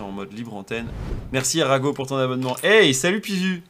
[0.00, 0.86] en mode libre antenne.
[1.32, 2.56] Merci Arago pour ton abonnement.
[2.62, 3.62] Hey, salut Pizu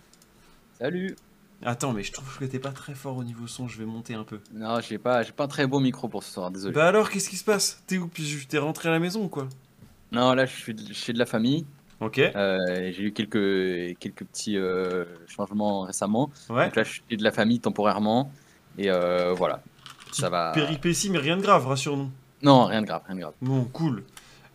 [0.78, 1.16] Salut
[1.62, 4.14] Attends, mais je trouve que t'es pas très fort au niveau son, je vais monter
[4.14, 4.40] un peu.
[4.54, 6.74] Non, j'ai pas, j'ai pas un très beau micro pour ce soir, désolé.
[6.74, 7.82] Bah alors, qu'est-ce qui se passe?
[7.87, 8.46] T'es où Pizu?
[8.46, 9.46] T'es rentré à la maison ou quoi?
[10.11, 11.66] Non, là, je suis de- chez de la famille.
[12.01, 16.31] Ok, Euh, j'ai eu quelques, quelques petits euh, changements récemment.
[16.49, 16.65] ouais.
[16.65, 18.33] Donc là, je suis de la famille temporairement.
[18.79, 19.62] Et euh, voilà.
[20.12, 20.53] Ça va.
[20.55, 22.11] Péripétie, mais rien de grave, rassure-nous.
[22.43, 23.35] Non, rien de grave, rien de grave.
[23.43, 24.03] Bon, cool.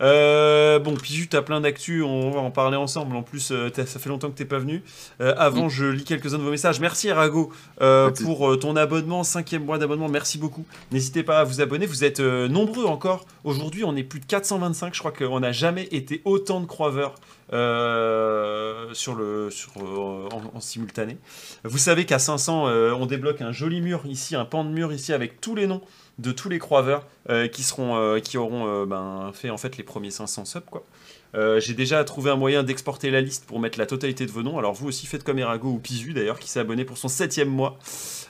[0.02, 3.16] Euh, bon, Piju, t'as plein d'actu, on va en parler ensemble.
[3.16, 4.84] En plus, euh, ça fait longtemps que t'es pas venu.
[5.22, 6.80] Euh, avant, je lis quelques-uns de vos messages.
[6.80, 8.24] Merci Arago euh, soucis.
[8.24, 10.10] pour ton abonnement, cinquième mois d'abonnement.
[10.10, 10.66] Merci beaucoup.
[10.92, 11.86] N'hésitez pas à vous abonner.
[11.86, 13.26] Vous êtes nombreux encore.
[13.44, 14.94] Aujourd'hui, on est plus de 425.
[14.94, 17.16] Je crois qu'on n'a jamais été autant de croiveurs
[17.54, 21.18] euh, sur le, euh, en, simultané.
[21.64, 24.92] Vous savez qu'à 500, euh, on débloque un joli mur ici, un pan de mur
[24.92, 25.82] ici avec tous les noms
[26.18, 27.06] de tous les croiveurs
[27.52, 30.86] qui seront qui auront ben, fait en fait les premiers 500 subs quoi.
[31.34, 34.58] J'ai déjà trouvé un moyen d'exporter la liste pour mettre la totalité de vos noms.
[34.58, 37.50] Alors vous aussi faites comme Erago ou Pizu d'ailleurs qui s'est abonné pour son septième
[37.50, 37.78] mois.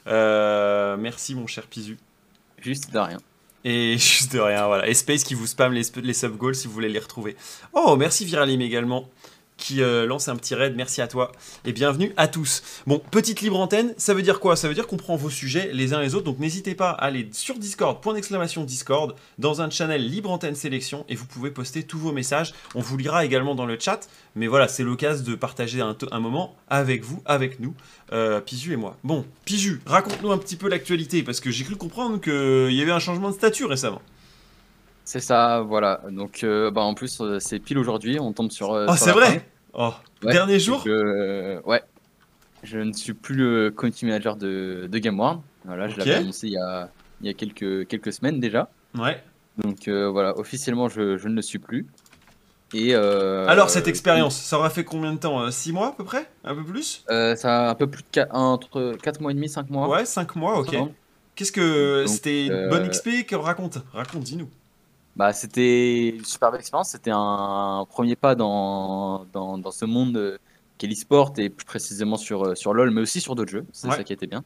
[0.07, 1.99] Merci mon cher Pizu.
[2.59, 3.19] Juste de rien.
[3.65, 4.87] Et juste de rien, voilà.
[4.87, 7.35] Et Space qui vous spam les, les sub goals si vous voulez les retrouver.
[7.73, 9.09] Oh, merci Viralim également
[9.57, 10.75] qui euh, lance un petit raid.
[10.75, 11.31] Merci à toi
[11.65, 12.61] et bienvenue à tous.
[12.87, 14.55] Bon, petite libre antenne, ça veut dire quoi?
[14.55, 16.25] Ça veut dire qu'on prend vos sujets les uns les autres.
[16.25, 20.55] Donc n'hésitez pas à aller sur Discord, point d'exclamation Discord, dans un channel libre antenne
[20.55, 22.53] sélection et vous pouvez poster tous vos messages.
[22.75, 24.07] On vous lira également dans le chat.
[24.35, 27.73] Mais voilà, c'est l'occasion de partager un, moment avec vous, avec nous,
[28.11, 28.97] euh, Pizu et moi.
[29.03, 32.91] Bon, Pizu, raconte-nous un petit peu l'actualité parce que j'ai cru comprendre qu'il y avait
[32.91, 34.01] un changement de statut récemment.
[35.05, 36.01] C'est ça, voilà.
[36.11, 38.19] Donc, euh, bah, en plus, euh, c'est pile aujourd'hui.
[38.19, 38.73] On tombe sur.
[38.73, 39.49] euh, Oh, sur c'est la vrai.
[39.73, 41.81] Oh, Ouais, dernier jour euh, Ouais.
[42.63, 45.41] Je ne suis plus le community manager de, de GameWorld.
[45.65, 45.97] Voilà, je Ok.
[45.99, 46.89] l'avais annoncé il y a,
[47.21, 48.69] il y a quelques, quelques semaines déjà.
[48.97, 49.21] Ouais.
[49.59, 51.85] Donc euh, voilà, officiellement, je, je ne le suis plus.
[52.73, 56.03] Et euh, Alors, cette expérience, ça aura fait combien de temps 6 mois à peu
[56.03, 57.03] près Un peu plus?
[57.11, 59.87] Euh, Ça a un peu plus de qua- entre 4 mois et demi, 5 mois.
[59.87, 60.75] Ouais, 5 mois, ok.
[61.35, 63.77] Qu'est-ce que Donc, c'était une euh, bonne XP que raconte?
[63.93, 64.49] Raconte, dis-nous.
[65.15, 66.89] Bah, c'était une super belle expérience.
[66.89, 70.37] C'était un premier pas dans, dans, dans ce monde euh,
[70.77, 73.65] qu'est l'e-sport et plus précisément sur, euh, sur LoL, mais aussi sur d'autres jeux.
[73.71, 73.95] C'est Ouais.
[73.95, 74.43] ça qui était bien.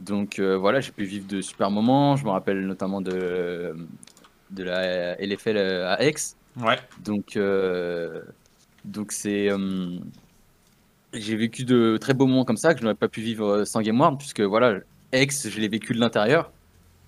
[0.00, 2.16] Donc euh, voilà, j'ai pu vivre de super moments.
[2.16, 3.76] Je me rappelle notamment de,
[4.50, 6.14] de la LFL à Aix.
[6.60, 6.78] Ouais.
[7.04, 8.22] Donc, euh,
[8.84, 9.96] donc c'est, euh,
[11.12, 13.80] j'ai vécu de très beaux moments comme ça que je n'aurais pas pu vivre sans
[13.82, 14.80] Game World, puisque voilà,
[15.12, 16.50] ex, je l'ai vécu de l'intérieur.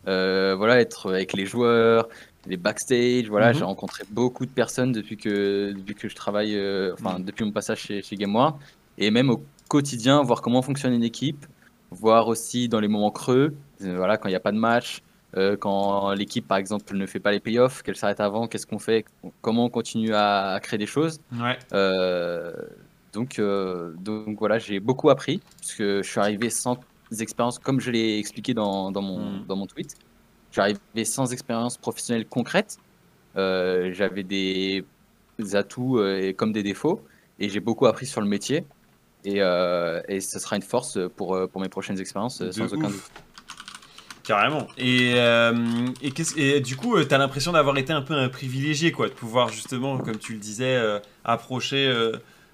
[0.06, 2.08] Voilà, être avec les joueurs,
[2.46, 3.58] les backstage, voilà, Mhm.
[3.58, 7.52] j'ai rencontré beaucoup de personnes depuis que, depuis que je travaille, euh, enfin, depuis mon
[7.52, 8.36] passage chez, chez Game
[8.98, 11.46] et même au quotidien, voir comment fonctionne une équipe,
[11.90, 15.00] voir aussi dans les moments creux, euh, voilà, quand il n'y a pas de match,
[15.36, 18.78] euh, quand l'équipe, par exemple, ne fait pas les playoffs, qu'elle s'arrête avant, qu'est-ce qu'on
[18.78, 19.04] fait,
[19.40, 21.18] comment on continue à, à créer des choses.
[21.32, 21.58] Ouais.
[23.12, 26.78] Donc, donc voilà, j'ai beaucoup appris, puisque je suis arrivé sans
[27.20, 29.46] expérience, comme je l'ai expliqué dans, dans mon, Mm.
[29.46, 29.94] dans mon tweet.
[30.56, 32.78] Arrivé sans expérience professionnelle concrète.
[33.36, 34.84] Euh, J'avais des,
[35.38, 37.02] des atouts euh, comme des défauts,
[37.40, 38.64] et j'ai beaucoup appris sur le métier.
[39.24, 42.52] Et, euh, et ce sera une force pour, euh, pour mes prochaines expériences, euh, De
[42.52, 43.10] sans aucun doute.
[44.22, 44.66] Carrément.
[44.78, 45.16] Et,
[46.36, 49.48] et, du coup, tu t'as l'impression d'avoir été un peu un privilégié, quoi, de pouvoir
[49.50, 50.82] justement, comme tu le disais,
[51.24, 51.92] approcher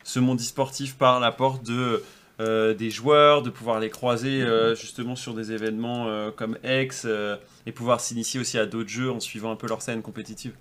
[0.02, 2.02] ce monde e-sportif par la porte de,
[2.40, 7.06] euh, des joueurs, de pouvoir les croiser euh, justement sur des événements euh, comme X
[7.66, 10.52] et pouvoir s'initier aussi à d'autres jeux en suivant un peu leur scène compétitive.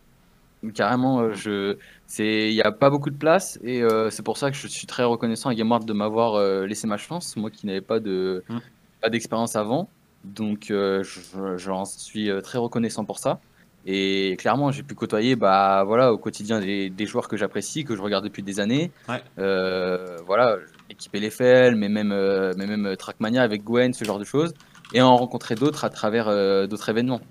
[0.73, 4.57] Carrément, je, c'est, il n'y a pas beaucoup de place et c'est pour ça que
[4.57, 7.99] je suis très reconnaissant à GameWard de m'avoir laissé ma chance, moi qui n'avais pas
[8.01, 8.57] de, Mm.
[9.01, 9.89] pas d'expérience avant.
[10.25, 13.39] Donc, euh, je, j'en suis très reconnaissant pour ça.
[13.85, 17.95] Et clairement, j'ai pu côtoyer, bah voilà, au quotidien des, des joueurs que j'apprécie, que
[17.95, 18.91] je regarde depuis des années.
[19.07, 19.21] Ouais.
[19.37, 20.57] Voilà,
[20.89, 24.53] l'équipe LFL, mais même, euh, mais même Trackmania avec Gwen, ce genre de choses,
[24.93, 27.21] et en rencontrer d'autres à travers euh, d'autres événements.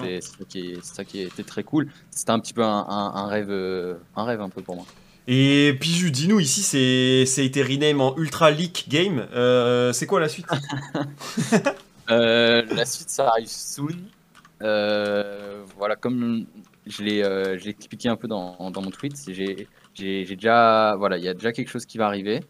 [0.00, 1.88] C'est ça, qui ça était très cool.
[2.10, 4.86] C'était un petit peu un, un- un rêve, euh, un rêve un peu pour moi.
[5.28, 9.26] Et Piju, dis-nous, ici, c'est, été rename en Ultra League Game.
[9.34, 10.46] Euh, c'est quoi la suite
[12.10, 13.88] Euh, la suite, ça arrive soon.
[14.62, 16.46] Euh, voilà, comme
[16.86, 21.28] je l'ai euh, expliqué un peu dans, dans mon tweet, j'ai déjà, voilà, il y
[21.28, 22.40] a déjà quelque chose qui va arriver.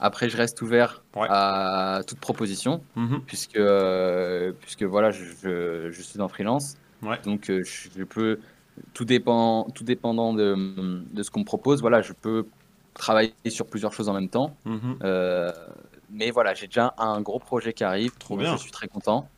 [0.00, 1.26] Après, je reste ouvert Ouais.
[1.30, 3.20] à toute proposition, Mhm.
[3.26, 6.76] puisque, euh, puisque voilà, je, je, je suis en freelance.
[7.02, 7.18] Ouais.
[7.24, 8.40] Donc, euh, je, peux,
[8.92, 10.56] tout, dépend, tout dépendant de,
[11.12, 12.46] de ce qu'on me propose, voilà, je peux
[12.94, 14.56] travailler sur plusieurs choses en même temps.
[14.64, 14.98] Mhm.
[15.04, 15.52] Euh,
[16.10, 18.12] mais voilà, j'ai déjà un gros projet qui arrive.
[18.18, 18.52] Trop bien.
[18.56, 19.28] Je suis très content.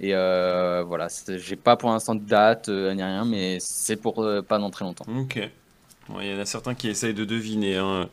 [0.00, 4.70] Et voilà, j'ai pas pour l'instant de date ni rien, mais c'est pour pas dans
[4.70, 5.04] très longtemps.
[5.14, 5.38] Ok.
[6.18, 8.08] Il y en a certains qui essayent de deviner hein,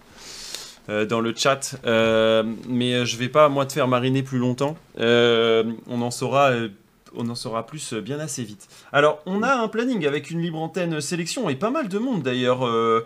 [1.06, 4.78] dans le chat, Euh, mais euh, je vais pas moi te faire mariner plus longtemps.
[5.00, 6.70] Euh, on en saura, euh,
[7.16, 8.68] on en saura plus euh, bien assez vite.
[8.92, 12.24] Alors, on a un planning avec une libre antenne sélection et pas mal de monde
[12.24, 12.66] d'ailleurs.
[12.66, 13.06] euh,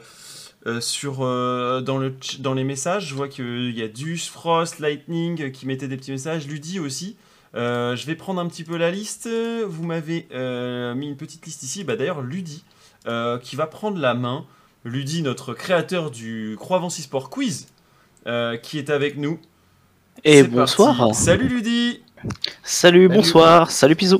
[0.67, 4.77] euh, sur euh, dans le dans les messages, je vois qu'il y a Dus, Frost,
[4.77, 7.15] Lightning euh, qui mettaient des petits messages, Ludi aussi.
[7.55, 9.27] Euh, je vais prendre un petit peu la liste.
[9.67, 11.83] Vous m'avez euh, mis une petite liste ici.
[11.83, 12.23] Bah, D'ailleurs,
[13.07, 14.45] euh, qui va prendre la main.
[14.83, 17.67] Ludi, notre créateur du Croix-Vent Sport Quiz,
[18.27, 19.39] euh, qui est avec nous.
[20.23, 20.97] Et bonsoir.
[20.97, 21.13] parti.
[21.15, 22.01] Salut Ludi
[22.63, 23.71] Salut, bonsoir.
[23.71, 24.19] Salut Pizou.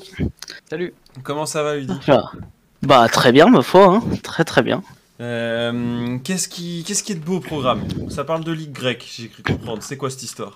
[0.70, 0.94] Salut.
[1.24, 1.94] Comment ça va Ludi?
[2.08, 2.32] Ah.
[2.84, 4.04] Bah très bien ma foi, hein.
[4.24, 4.82] très très bien.
[5.20, 7.84] Euh, Qu'est-ce qui, qu'est-ce qui est de beau au programme?
[8.10, 9.84] Ça parle de Ligue grecque, j'ai cru comprendre.
[9.84, 10.56] C'est quoi cette histoire?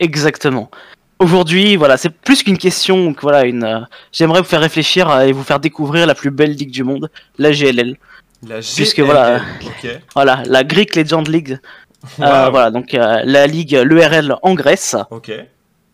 [0.00, 0.70] Exactement.
[1.18, 3.64] Aujourd'hui, voilà, c'est plus qu'une question, que voilà, une.
[3.64, 3.80] euh,
[4.12, 7.50] J'aimerais vous faire réfléchir et vous faire découvrir la plus belle ligue du monde, la
[7.50, 7.96] GLL.
[8.46, 9.06] La Puisque GLL.
[9.06, 9.40] voilà.
[9.64, 9.88] Ok.
[10.14, 11.58] Voilà, la Greek Legend League.
[12.20, 12.48] Euh.
[12.50, 14.96] Voilà, donc euh, la ligue, l'ERL en Grèce.
[15.10, 15.32] Ok.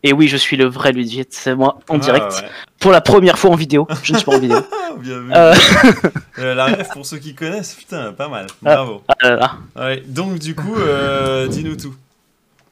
[0.03, 2.47] Et oui, je suis le vrai Ludiet, c'est moi en Ah, direct ouais.
[2.79, 3.87] pour la première fois en vidéo.
[4.03, 4.59] Je ne suis pas en vidéo.
[4.99, 5.31] Bien vu.
[5.33, 8.45] Euh, la ref, pour ceux qui connaissent, putain, pas mal.
[8.63, 8.75] Ah.
[8.75, 9.01] Bravo.
[9.07, 9.51] ah là là.
[9.75, 10.75] Ouais, donc, du coup,
[11.49, 11.95] dis-nous tout.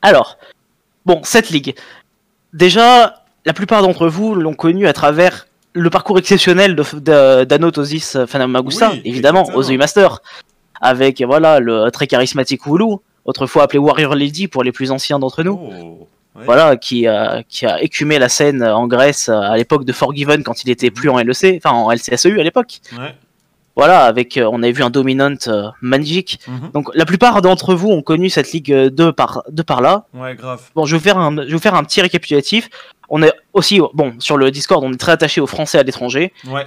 [0.03, 0.37] Alors,
[1.07, 1.73] bon, cette ligue.
[2.53, 8.91] Déjà, la plupart d'entre vous l'ont connue à travers le parcours exceptionnel de- d'Anotosis Fanamagusta,
[8.91, 9.75] Oui, évidemment, exactement.
[9.75, 10.19] aux Master.
[10.81, 15.43] Avec, voilà, le très charismatique Wooloo, autrefois appelé Warrior Lady pour les plus anciens d'entre
[15.43, 15.59] nous.
[15.61, 16.07] Oh.
[16.35, 16.45] Ouais.
[16.45, 20.63] Voilà, qui, a- qui a écumé la scène en Grèce à l'époque de Forgiven quand
[20.63, 22.79] il était plus en LEC, enfin en LCSEU à l'époque.
[22.97, 23.15] Ouais.
[23.75, 25.69] Voilà, avec, euh, on avait vu un dominant euh.
[25.81, 26.71] Mhm.
[26.73, 30.05] Donc la plupart d'entre vous ont connu cette ligue euh, de par, de par là.
[30.13, 30.61] Ouais, grave.
[30.75, 32.69] Bon, je vais, vous faire un, je vais vous faire un petit récapitulatif.
[33.09, 36.33] On est aussi, bon, sur le Discord, on est très attaché aux Français à l'étranger.
[36.47, 36.65] Ouais.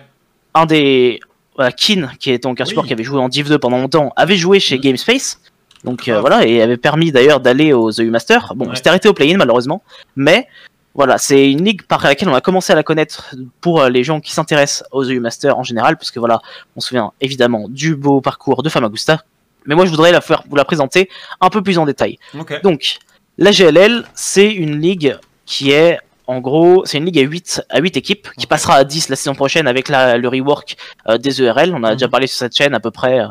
[0.55, 1.21] Un des.
[1.57, 2.69] Voilà, Kin, qui est donc un Oui.
[2.69, 4.83] support qui avait joué en Div 2 pendant longtemps, avait joué chez Mhm.
[4.83, 5.41] GameSpace.
[5.85, 8.53] Donc euh, voilà, et avait permis d'ailleurs d'aller aux EU Masters.
[8.57, 8.77] Bon, Ouais.
[8.77, 9.83] c'était arrêté au play-in malheureusement.
[10.17, 10.47] Mais
[10.95, 14.05] voilà, c'est une ligue par laquelle on a commencé à la connaître pour euh, les
[14.05, 16.41] gens qui s'intéressent aux EU Masters en général, puisque voilà,
[16.77, 19.23] on se souvient évidemment du beau parcours de Famagusta.
[19.67, 21.09] Mais moi, je voudrais la faire, vous la présenter
[21.41, 22.19] un peu plus en détail.
[22.63, 22.99] Donc,
[23.39, 27.79] la GLL, c'est une ligue qui est, en gros, c'est une ligue à 8, à
[27.81, 30.77] 8 équipes, qui passera à 10 la saison prochaine avec la, le rework
[31.09, 31.73] euh, des ERL.
[31.75, 32.11] On a déjà Mhm.
[32.11, 33.21] parlé sur cette chaîne à peu près.
[33.21, 33.29] euh,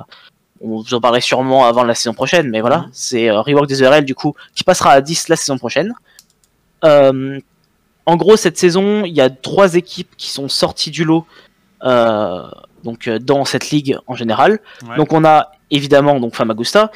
[0.61, 2.89] on vous en parlerait sûrement avant la saison prochaine, mais voilà, Mhm.
[2.93, 5.93] c'est euh, rework des ERL du coup, qui passera à 10 la saison prochaine.
[8.07, 11.25] En gros, cette saison, il y a trois équipes qui sont sorties du lot.
[12.83, 14.59] donc dans cette ligue en général.
[14.87, 14.95] Ouais.
[14.97, 16.91] Donc on a évidemment donc Famagusta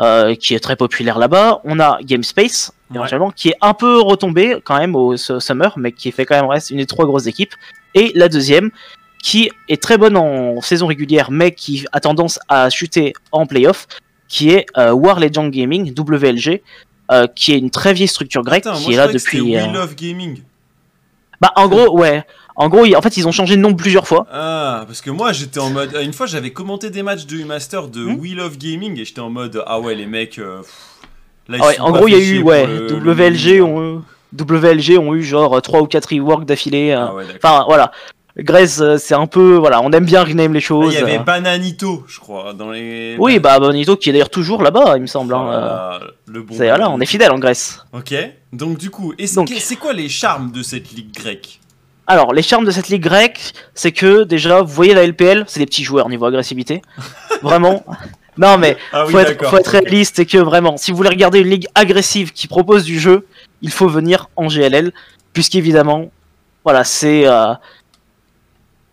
[0.00, 1.60] euh, qui est très populaire là-bas.
[1.64, 3.00] On a GameSpace Ouais.
[3.34, 6.46] qui est un peu retombé quand même au su- Summer, mais qui fait quand même
[6.48, 7.52] reste une des trois grosses équipes.
[7.94, 8.70] Et la deuxième
[9.22, 13.88] qui est très bonne en saison régulière, mais qui a tendance à chuter en playoff,
[14.28, 16.62] qui est euh, War Legend Gaming WLG.
[17.12, 19.40] euh, qui est une très vieille structure grecque Putain, qui moi, est là depuis.
[19.40, 20.42] We Love Gaming.
[21.40, 22.24] Bah en gros ouais,
[22.56, 24.26] en gros ils- en fait ils ont changé de nom plusieurs fois.
[24.32, 25.96] Ah, parce que moi j'étais en mode.
[26.02, 28.18] Une fois j'avais commenté des matchs de U-Master de Hmm.
[28.18, 30.38] We Love Gaming et j'étais en mode Ah ouais, les mecs.
[30.38, 30.62] euh,
[31.48, 34.02] là, ils Ah ouais, en gros, il y a eu, ouais, le- WLG, ont,
[34.36, 36.90] WLG ont eu genre 3 ou 4 reworks d'affilée.
[36.92, 37.06] euh.
[37.08, 37.24] Ah ouais.
[37.42, 37.92] Enfin, voilà.
[38.38, 40.92] Grèce, euh, c'est un peu, voilà, on aime bien rename les choses.
[40.92, 41.18] Il y avait.
[41.20, 43.16] Bananito, je crois, dans les.
[43.18, 45.32] Oui, bah, Bonito qui est d'ailleurs toujours là-bas, il me semble.
[45.34, 45.48] Hein,
[46.02, 46.06] euh.
[46.26, 46.54] le bon.
[46.54, 47.80] C'est, voilà, on est fidèle en Grèce.
[47.94, 48.14] Ok,
[48.52, 51.60] donc du coup, que- c'est quoi les charmes de cette ligue grecque?
[52.06, 55.60] Alors, les charmes de cette ligue grecque, c'est que déjà, vous voyez la LPL, c'est
[55.60, 56.82] des petits joueurs niveau agressivité.
[57.42, 57.84] Vraiment.
[58.38, 59.50] Non, mais Ah oui, faut, être, d'accord.
[59.50, 62.84] faut être réaliste et que vraiment, si vous voulez regarder une ligue agressive qui propose
[62.84, 63.26] du jeu,
[63.62, 64.92] il faut venir en GLL,
[65.32, 66.10] puisqu'évidemment,
[66.62, 67.26] voilà, c'est.
[67.26, 67.54] euh,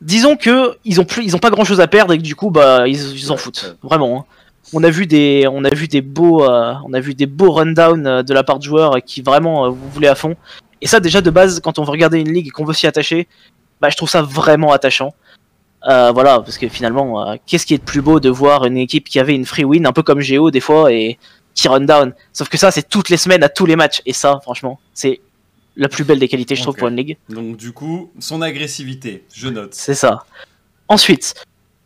[0.01, 2.35] Disons que ils ont plus, ils ont pas grand chose à perdre et que du
[2.35, 4.19] coup, bah, ils s'en foutent, vraiment.
[4.19, 4.25] hein.
[4.73, 7.51] On a vu des, on a vu des beaux, euh, on a vu des beaux
[7.51, 10.35] rundowns euh, de la part de joueurs qui vraiment euh, vous voulez à fond.
[10.83, 12.87] Et ça, déjà de base, quand on veut regarder une ligue et qu'on veut s'y
[12.87, 13.29] attacher,
[13.79, 15.15] bah, je trouve ça vraiment attachant.
[15.87, 18.77] Euh, voilà, parce que finalement, euh, qu'est-ce qui est de plus beau de voir une
[18.77, 21.17] équipe qui avait une free win, un peu comme Géo des fois, et
[21.55, 22.13] qui run down?
[22.33, 24.01] Sauf que ça, c'est toutes les semaines à tous les matchs.
[24.05, 25.21] Et ça, franchement, c'est
[25.77, 27.17] la plus belle des qualités, je trouve, pour une ligue.
[27.29, 29.73] Donc du coup, son agressivité, je note.
[29.73, 30.25] C'est ça.
[30.89, 31.33] Ensuite,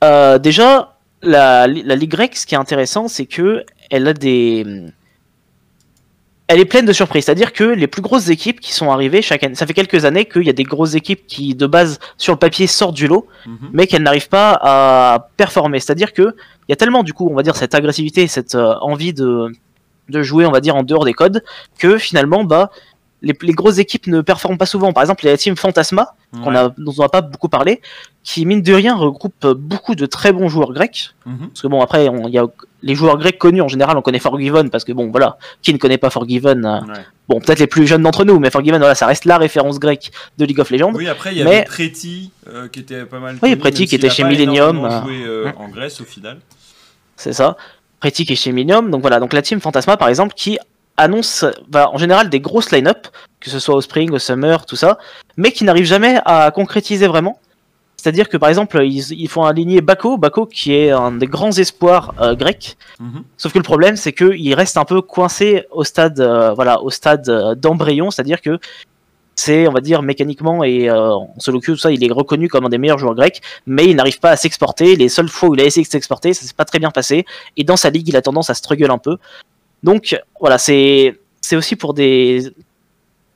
[0.04, 4.66] euh, déjà, la, la Ligue grecque, ce qui est intéressant, c'est que elle a des.
[6.48, 7.26] Elle est pleine de surprises.
[7.26, 10.26] C'est-à-dire que les plus grosses équipes qui sont arrivées chaque année, ça fait quelques années
[10.26, 13.28] qu'il y a des grosses équipes qui, de base, sur le papier, sortent du lot,
[13.46, 13.70] Mhm.
[13.74, 15.80] mais qu'elles n'arrivent pas à performer.
[15.82, 16.36] C'est-à-dire que
[16.68, 19.52] il y a tellement, du coup, on va dire, cette agressivité, cette euh, envie de,
[20.10, 21.44] de jouer, on va dire, en dehors des codes,
[21.80, 22.72] que finalement, bah,
[23.22, 24.94] les, les grosses équipes ne performent pas souvent.
[24.94, 26.58] Par exemple, il y a la team Fantasma, qu'on Ouais.
[26.58, 27.82] a, dont on n'a pas beaucoup parlé,
[28.24, 31.12] qui mine de rien regroupe beaucoup de très bons joueurs grecs.
[31.26, 31.48] Mhm.
[31.50, 32.46] Parce que bon, après, on- il y a
[32.84, 35.80] les joueurs grecs connus en général, on connaît Forgiven, parce que bon, voilà, qui ne
[35.80, 36.94] connaît pas Forgiven euh, Ouais.
[37.28, 40.12] Bon, peut-être les plus jeunes d'entre nous, mais Forgiven, voilà, ça reste la référence grecque
[40.38, 40.94] de League of Legends.
[40.94, 43.34] Oui, après, il y Mais- avait Preti euh, qui était pas mal.
[43.36, 45.62] Oui, connu, Preti qui était chez Millennium, euh, joué euh, hmm.
[45.62, 46.38] en Grèce au final.
[47.16, 47.58] C'est ça.
[48.00, 48.92] Pretic et chez Minium.
[48.92, 50.60] Donc voilà, donc la team Fantasma par exemple qui
[50.98, 53.08] annonce bah, en général des grosses line-up,
[53.40, 54.98] que ce soit au Spring, au Summer, tout ça,
[55.38, 57.40] mais qui n'arrivent jamais à concrétiser vraiment.
[57.96, 61.52] C'est-à-dire que par exemple, ils, ils font aligner Bako, Bako qui est un des grands
[61.52, 62.78] espoirs euh, grecs.
[63.00, 63.24] Mhm.
[63.38, 66.90] Sauf que le problème, c'est qu'il reste un peu coincé au stade, euh, voilà, au
[66.90, 68.60] stade euh, d'embryon, c'est-à-dire que
[69.38, 72.50] c'est, on va dire, mécaniquement et euh, en solo queue, tout ça, il est reconnu
[72.50, 74.96] comme un des meilleurs joueurs grecs, mais il n'arrive pas à s'exporter.
[74.96, 77.26] Les seules fois où il a essayé de s'exporter, ça s'est pas très bien passé,
[77.56, 79.18] et dans sa ligue, il a tendance à struggle un peu.
[79.84, 82.52] Donc voilà, c'est c'est aussi pour des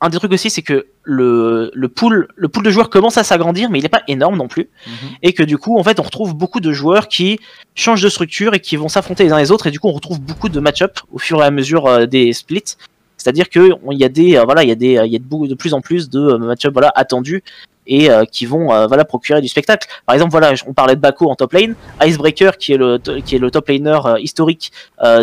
[0.03, 3.23] un des trucs aussi, c'est que le, le pool le pool de joueurs commence à
[3.23, 4.67] s'agrandir, mais il n'est pas énorme non plus.
[4.87, 5.09] Mhm.
[5.21, 7.39] et que du coup en fait on retrouve beaucoup de joueurs qui
[7.75, 9.67] changent de structure et qui vont s'affronter les uns les autres.
[9.67, 12.33] Et du coup on retrouve beaucoup de match-up au fur et à mesure euh, des
[12.33, 12.75] splits.
[13.17, 15.13] C'est-à-dire que on- il y a des euh, voilà il y a des euh, il
[15.13, 17.43] y a de, plus en plus de match-up voilà attendus
[17.87, 21.01] et euh, qui vont euh, voilà procurer du spectacle par exemple voilà on parlait de
[21.01, 24.71] Bako en top lane Icebreaker qui est le qui est le top laner euh, historique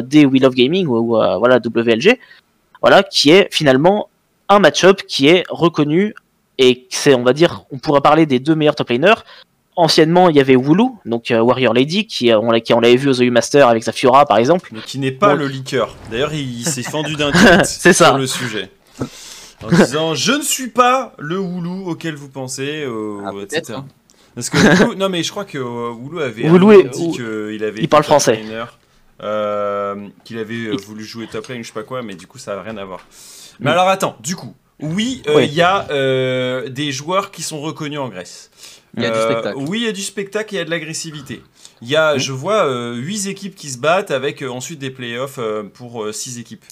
[0.02, 2.18] des Wheel of Gaming ou voilà WLG
[2.82, 4.08] voilà qui est finalement
[4.48, 6.14] un match-up qui est reconnu
[6.58, 9.24] et c'est on va dire on pourrait parler des deux meilleurs top laners
[9.76, 12.96] anciennement il y avait Wooloo donc euh, Warrior Lady qui on l'a- qui on l'avait
[12.96, 15.94] vu aux EU Master avec sa Fiora par exemple Mais qui n'est pas le leaker.
[16.10, 17.92] D'ailleurs, il, il s'est fendu d'un tweet ça.
[17.92, 18.70] sur le sujet.
[19.62, 23.74] En disant Je ne suis pas le Woulou auquel vous pensez, euh, Ah, etc.
[23.78, 23.86] hein.
[24.34, 27.80] Parce que non, mais je crois que euh, Woulou avait est- dit qu'il avait.
[27.80, 28.40] il parle top français.
[29.22, 32.26] euh, qu'il avait euh, Il- voulu jouer top lane, je sais pas quoi, mais du
[32.26, 33.00] coup, ça n'a rien à voir.
[33.60, 35.54] Mais alors, attends, du coup, oui, euh, il Oui.
[35.54, 38.50] y a euh, des joueurs qui sont reconnus en Grèce.
[38.96, 39.58] Il y a du Euh, spectacle.
[39.68, 41.42] Oui, il y a du spectacle et il y a de l'agressivité.
[41.82, 44.90] Il y a, je vois, euh, 8 équipes qui se battent avec euh, ensuite des
[44.90, 46.64] playoffs euh, pour 6 équipes.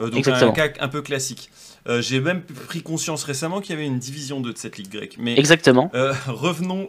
[0.00, 1.50] Euh, donc un cas un peu classique.
[2.00, 5.16] J'ai même pris conscience récemment qu'il y avait une division 2 de cette ligue grecque.
[5.18, 5.90] Mais exactement
[6.26, 6.88] revenons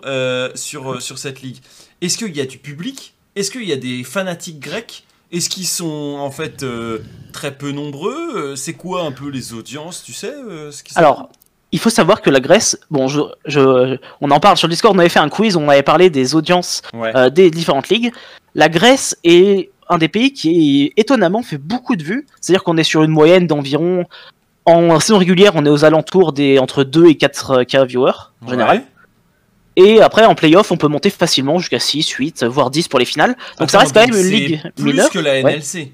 [0.56, 1.58] sur, sur cette ligue.
[2.02, 3.16] Est-ce qu'il y a du public?
[3.36, 5.06] Est-ce qu'il y a des fanatiques grecs?
[5.32, 7.00] Est-ce qu'ils sont en fait euh,
[7.32, 8.56] très peu nombreux?
[8.58, 11.30] C'est quoi un peu les audiences, tu sais euh, ce qui se- Alors,
[11.72, 14.96] il faut savoir que la Grèce, bon, je, je- on en parle sur le Discord,
[14.96, 17.12] on avait fait un quiz, on avait parlé des audiences Ouais.
[17.16, 18.12] euh, des différentes ligues.
[18.56, 22.84] La Grèce est un des pays qui étonnamment fait beaucoup de vues, c'est-à-dire qu'on est
[22.84, 24.06] sur une moyenne d'environ,
[24.66, 28.12] en saison régulière, on est aux alentours des entre 2 et 4 K viewers
[28.46, 28.84] en général.
[29.78, 33.06] Et après, en playoff, on peut monter facilement jusqu'à 6, 8, voire 10 pour les
[33.06, 33.38] finales.
[33.58, 35.10] Donc ça reste quand même une ligue plus mineure.
[35.10, 35.92] que la NLC.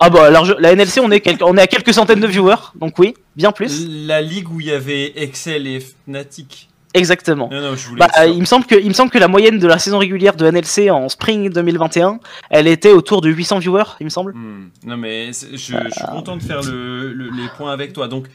[0.00, 2.98] Ah bah, large- la NLC, on est, on est à quelques centaines de viewers, donc
[2.98, 3.86] oui, bien plus.
[4.06, 6.68] La ligue où il y avait Excel et Fnatic.
[6.94, 7.48] Exactement.
[7.52, 8.00] Non, non, je voulais.
[8.00, 9.98] Bah, euh, il, me semble que, il me semble que la moyenne de la saison
[9.98, 14.32] régulière de NLC en spring 2021, elle était autour de 800 viewers, il me semble.
[14.34, 15.74] Hmm, Non, mais je, je suis
[16.10, 18.08] content de faire le- le- les points avec toi.
[18.08, 18.26] Donc,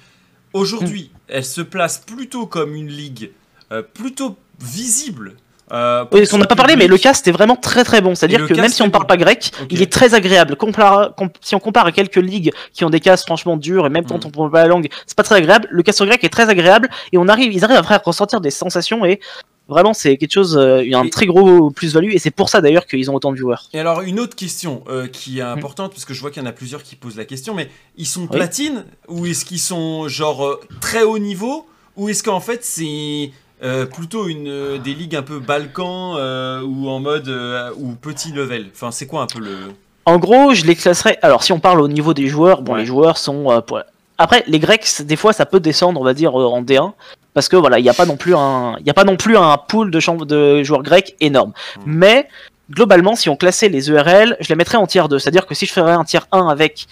[0.54, 3.32] aujourd'hui, elle se place plutôt comme une ligue
[3.72, 5.34] euh, plutôt visible.
[5.72, 8.14] Euh, Oui, on n'a pas parlé, mais le cast est vraiment très très bon.
[8.16, 9.08] C'est-à-dire que même si on ne parle bon.
[9.10, 10.56] pas grec, il est très agréable.
[10.56, 14.06] Compara- si on compare à quelques ligues qui ont des casts franchement durs, et même
[14.06, 14.28] quand Mm.
[14.28, 15.68] on parle pas la langue, c'est pas très agréable.
[15.72, 18.52] Le cast grec est très agréable et on arrive, ils arrivent après à ressentir des
[18.52, 19.20] sensations et
[19.68, 22.30] vraiment c'est quelque chose, euh, il y a un Et- très gros plus-value et c'est
[22.30, 23.56] pour ça d'ailleurs qu'ils ont autant de viewers.
[23.74, 25.58] Et alors, une autre question euh, qui est Hmm.
[25.58, 27.70] importante, parce que je vois qu'il y en a plusieurs qui posent la question, mais
[27.98, 28.28] ils sont Oui.
[28.38, 31.66] platine ou est-ce qu'ils sont genre très haut niveau
[31.98, 33.32] ou est-ce qu'en fait c'est
[33.64, 37.30] euh, plutôt une euh, des ligues un peu Balkan euh, ou en mode
[37.78, 39.58] ou petit level Enfin, c'est quoi un peu le.
[40.06, 41.18] En gros, je les classerais.
[41.22, 42.80] Alors, si on parle au niveau des joueurs, bon, Ouais.
[42.82, 43.62] les joueurs sont.
[43.66, 43.82] pour-
[44.18, 46.94] Après, les Grecs, des fois, ça peut descendre, on va dire, en D1,
[47.34, 49.18] parce que voilà, il n'y a pas non plus un, il y a pas non
[49.18, 51.54] plus un pool de, joueurs grecs énorme.
[51.78, 51.82] Mm.
[51.86, 52.30] Mais
[52.70, 55.20] globalement, si on classait les ERL, je les mettrais en tier 2.
[55.20, 56.88] C'est-à-dire que si je ferais un tier 1 avec,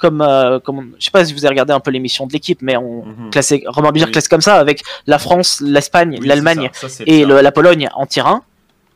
[0.00, 2.60] comme, euh, comme, je sais pas si vous avez regardé un peu l'émission de l'équipe,
[2.62, 3.30] mais on Mhm.
[3.30, 4.12] classait, Romain Bizarre Oui.
[4.12, 6.70] classe comme ça, avec la France, l'Espagne, Oui, l'Allemagne
[7.06, 8.42] et le la Pologne en tier 1.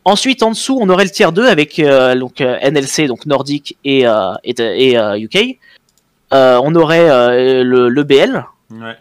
[0.05, 3.77] Ensuite, en dessous, on aurait le tier 2 avec euh, donc, euh, NLC, donc Nordique
[3.85, 4.05] et,
[4.45, 5.59] et, et, UK.
[6.33, 8.97] Euh, on aurait le, le BL Ouais.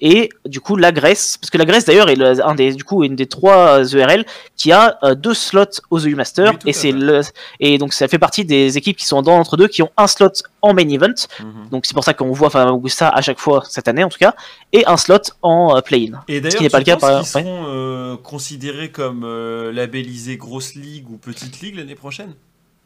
[0.00, 2.84] Et du coup la Grèce, parce que la Grèce d'ailleurs est le- un des, du
[2.84, 4.24] coup, une des trois ERL
[4.56, 7.20] qui a euh, deux slots aux EU Masters Oui, et c'est le
[7.60, 10.06] et donc ça fait partie des équipes qui sont dans l'entre deux qui ont un
[10.06, 10.30] slot
[10.62, 11.08] en main event.
[11.40, 11.68] Mhm.
[11.70, 14.18] Donc c'est pour ça qu'on voit enfin Augusta à chaque fois cette année en tout
[14.18, 14.34] cas
[14.72, 16.20] et un slot en euh, play-in.
[16.28, 20.36] Et d'ailleurs, qui n'est pas le cas par- qu'ils seront euh, considérés comme euh, labellisés
[20.36, 22.34] grosse ligue ou petite ligue l'année prochaine?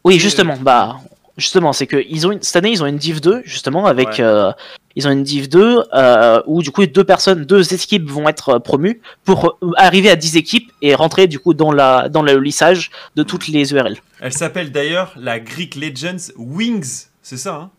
[0.05, 0.97] Oui, justement, bah,
[1.37, 4.09] justement, c'est que ils ont une, cette année ils ont une Div 2 justement avec
[4.09, 4.21] Ouais.
[4.21, 4.51] euh,
[4.97, 8.49] ils ont une Div 2 euh, où du coup deux personnes, deux équipes vont être
[8.51, 12.23] euh, promues pour euh, arriver à 10 équipes et rentrer du coup dans la dans
[12.23, 13.97] le lissage de toutes les URL.
[14.21, 17.71] Elle s'appelle d'ailleurs la Greek Legends Wings, c'est ça hein?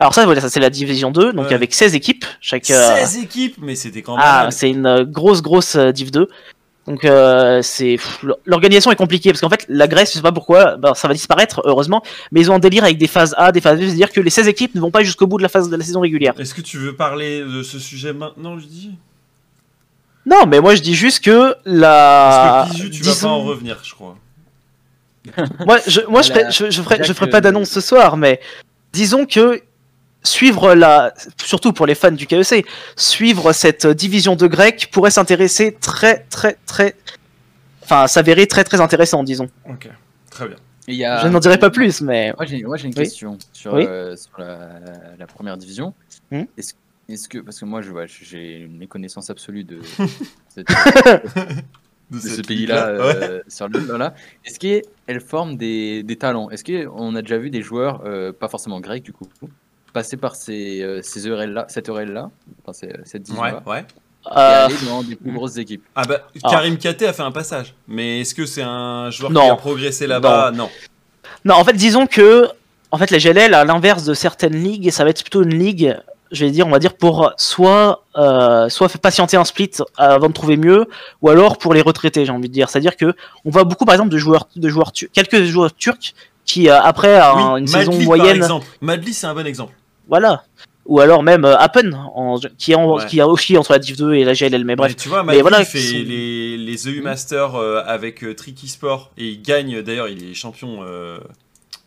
[0.00, 1.54] Alors ça, voilà, ça c'est la division 2, donc Ouais.
[1.54, 2.24] avec 16 équipes.
[2.40, 4.24] Chaque, euh, 16 équipes, mais c'était quand même.
[4.26, 6.28] ah, c'est une grosse grosse Div 2.
[6.88, 7.96] Donc euh, c'est
[8.44, 11.14] l'organisation est compliquée parce qu'en fait la Grèce, je sais pas pourquoi, bah, ça va
[11.14, 14.10] disparaître heureusement, mais ils ont un délire avec des phases A, des phases B, c'est-à-dire
[14.10, 16.00] que les 16 équipes ne vont pas jusqu'au bout de la phase de la saison
[16.00, 16.34] régulière.
[16.40, 18.90] Est-ce que tu veux parler de ce sujet maintenant, je dis
[20.26, 23.42] Non, mais moi je dis juste que la Parce que tu vas disons- pas en
[23.44, 24.16] revenir, je crois.
[25.66, 26.50] Moi, je, moi, je, Voilà.
[26.50, 28.40] ferai, je, je ferai, je Jacques, ferai pas euh, d'annonce ce soir, mais
[28.92, 29.62] disons que
[30.22, 31.12] suivre la,
[31.42, 32.64] surtout pour les fans du KEC,
[32.96, 36.94] suivre cette division de grec pourrait s'intéresser très, très, très,
[37.82, 39.48] enfin, s'avérer très, très intéressant, disons.
[39.68, 39.88] Ok,
[40.30, 40.56] très bien.
[40.88, 42.94] Et il y a- Je n'en dirai pas plus, mais Moi j'ai, moi, j'ai une
[42.96, 43.04] Oui.
[43.04, 43.84] question sur, Oui.
[43.86, 44.70] euh, sur la,
[45.18, 45.94] la première division.
[46.30, 46.42] Hmm.
[46.58, 46.74] Est-ce,
[47.08, 49.78] est-ce que, parce que moi je vois, j'ai une méconnaissance absolue de,
[50.48, 50.66] cette-
[52.10, 53.00] De, de ce pays-là ouais.
[53.22, 54.14] euh, sur le voilà.
[54.44, 56.50] Est-ce qu'elle forme des, des talents?
[56.50, 59.28] Est-ce qu'on a déjà vu des joueurs, euh, pas forcément grecs du coup,
[59.92, 62.30] passer par ces, euh, ces ERL-là, cette ERL-là,
[62.62, 63.80] enfin, ces- cette Ouais, ouais.
[63.80, 66.50] et euh, aller dans des plus grosses équipes Ah bah, Ah.
[66.50, 67.74] Karim Kate a fait un passage.
[67.88, 69.42] Mais est-ce que c'est un joueur Non.
[69.44, 70.50] qui a progressé là-bas?
[70.54, 70.68] Non.
[71.44, 72.48] non, en fait, disons que,
[72.90, 75.96] en fait, la GLL, à l'inverse de certaines ligues, ça va être plutôt une ligue,
[76.30, 80.28] je vais dire, on va dire, pour soit, euh, soit faire patienter un split avant
[80.28, 80.86] de trouver mieux,
[81.20, 82.70] ou alors pour les retraités, j'ai envie de dire.
[82.70, 86.68] C'est-à-dire que on voit beaucoup, par exemple, de joueurs, de joueurs, quelques joueurs turcs qui,
[86.68, 88.66] euh, après un- Oui, une Madly, saison par moyenne, exemple.
[88.80, 89.74] Madly, c'est un bon exemple.
[90.12, 90.44] Voilà.
[90.84, 93.06] Ou alors même euh, Appen, en- qui, est en- Ouais.
[93.06, 94.90] qui a aussi entre la Div 2 et la GLL, mais bref.
[94.92, 99.10] Mais tu vois, voilà, fait sont- les, les EU Masters euh, avec euh, Tricky Sport
[99.16, 100.82] et il gagne, d'ailleurs, il est champion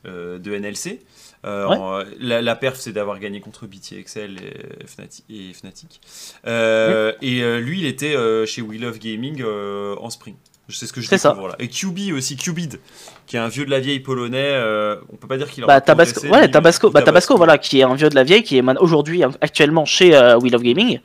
[0.05, 1.01] de NLC.
[1.45, 1.75] Euh, Ouais.
[1.77, 6.01] en- la, la perf, c'est d'avoir gagné contre BT Excel et, Fnati- et Fnatic.
[6.47, 8.15] Euh, Et euh, lui, il était
[8.47, 10.35] chez We Love Gaming en spring.
[10.67, 11.29] Je sais ce que je C'est ça.
[11.29, 11.55] découvre là.
[11.59, 12.79] Et QB aussi, Qbid,
[13.27, 14.37] qui est un vieux de la vieille polonais.
[14.41, 17.79] euh, on peut pas dire qu'il a Bah, Tabasco, ouais, Tabasco, bah, Tabasco, voilà, qui
[17.79, 20.99] est un vieux de la vieille, qui est aujourd'hui actuellement chez euh, We Love Gaming.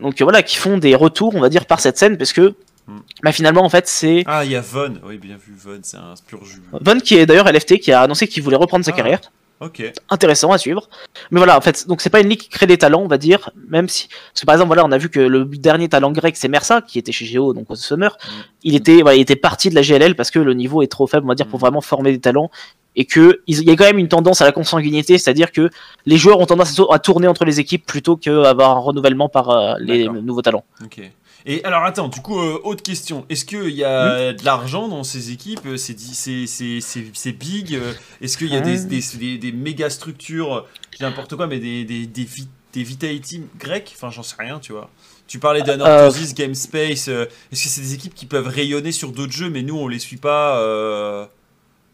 [0.00, 2.54] Donc euh, voilà, qui font des retours, on va dire, par cette scène, parce que
[2.88, 3.00] Hmm.
[3.22, 4.94] bah, finalement, en fait, c'est Ah, il y a Von.
[5.06, 6.62] Oui, bien vu, Von, c'est un pur jus.
[6.72, 8.96] Von qui est d'ailleurs LFT, qui a annoncé qu'il voulait reprendre sa Ah.
[8.96, 9.20] carrière.
[9.60, 9.82] Ok.
[10.08, 10.88] Intéressant à suivre.
[11.30, 13.18] Mais voilà, en fait, donc c'est pas une ligue qui crée des talents, on va
[13.18, 14.08] dire, même si.
[14.08, 16.80] Parce que par exemple, voilà, on a vu que le dernier talent grec, c'est Mersa,
[16.80, 18.16] qui était chez Géo, donc au Summer.
[18.22, 18.28] Mm.
[18.64, 21.06] Il était, voilà, il était parti de la GLL parce que le niveau est trop
[21.06, 21.60] faible, on va dire, pour Mm.
[21.60, 22.50] vraiment former des talents.
[22.96, 25.70] Et que il y a quand même une tendance à la consanguinité, c'est-à-dire que
[26.06, 29.28] les joueurs ont tendance à tour- à tourner entre les équipes plutôt qu'avoir un renouvellement
[29.28, 30.64] par euh, les nouveaux talents.
[30.84, 31.00] Ok.
[31.46, 33.24] Et alors attends, du coup, euh, autre question.
[33.28, 38.36] Est-ce qu'il y Hmm a de l'argent dans ces équipes euh, C'est big euh, Est-ce
[38.38, 38.88] qu'il y a des, Hmm.
[38.88, 40.66] des, des- des méga structures,
[41.00, 43.92] n'importe quoi, mais des, des, des, vi- des Vitality grecs?
[43.96, 44.90] Enfin, j'en sais rien, tu vois.
[45.26, 47.08] Tu parlais d'Anorthosis, Game Space.
[47.08, 49.98] Est-ce que c'est des équipes qui peuvent rayonner sur d'autres jeux, mais nous, on les
[50.00, 51.24] suit pas euh,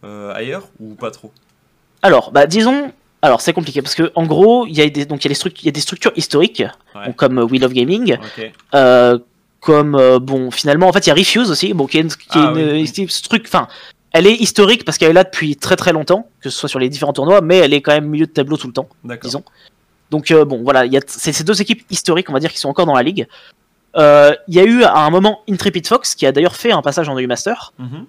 [0.04, 1.32] euh, ailleurs Ou pas trop?
[2.02, 2.92] Alors, bah disons.
[3.22, 5.30] Alors c'est compliqué parce que en gros il y a des donc il y a
[5.30, 6.62] des structures il y a des structures historiques
[6.94, 7.06] Ouais.
[7.06, 8.52] donc, comme We Love Gaming Ok.
[8.74, 9.18] Euh,
[9.60, 12.08] comme euh, bon finalement en fait il y a Refuse aussi bon qui est, une-
[12.08, 13.66] qui Ah, est une oui, euh, ce truc enfin
[14.12, 16.78] elle est historique parce qu'elle est là depuis très très longtemps que ce soit sur
[16.78, 18.88] les différents tournois mais elle est quand même milieu de tableau tout le temps
[19.22, 19.42] disons.
[20.10, 22.52] Donc euh, bon voilà il y a c'est ces deux équipes historiques on va dire
[22.52, 23.26] qui sont encore dans la ligue.
[23.96, 26.82] Euh, il y a eu à un moment Intrepid Fox qui a d'ailleurs fait un
[26.82, 28.04] passage en EU Master Mhm.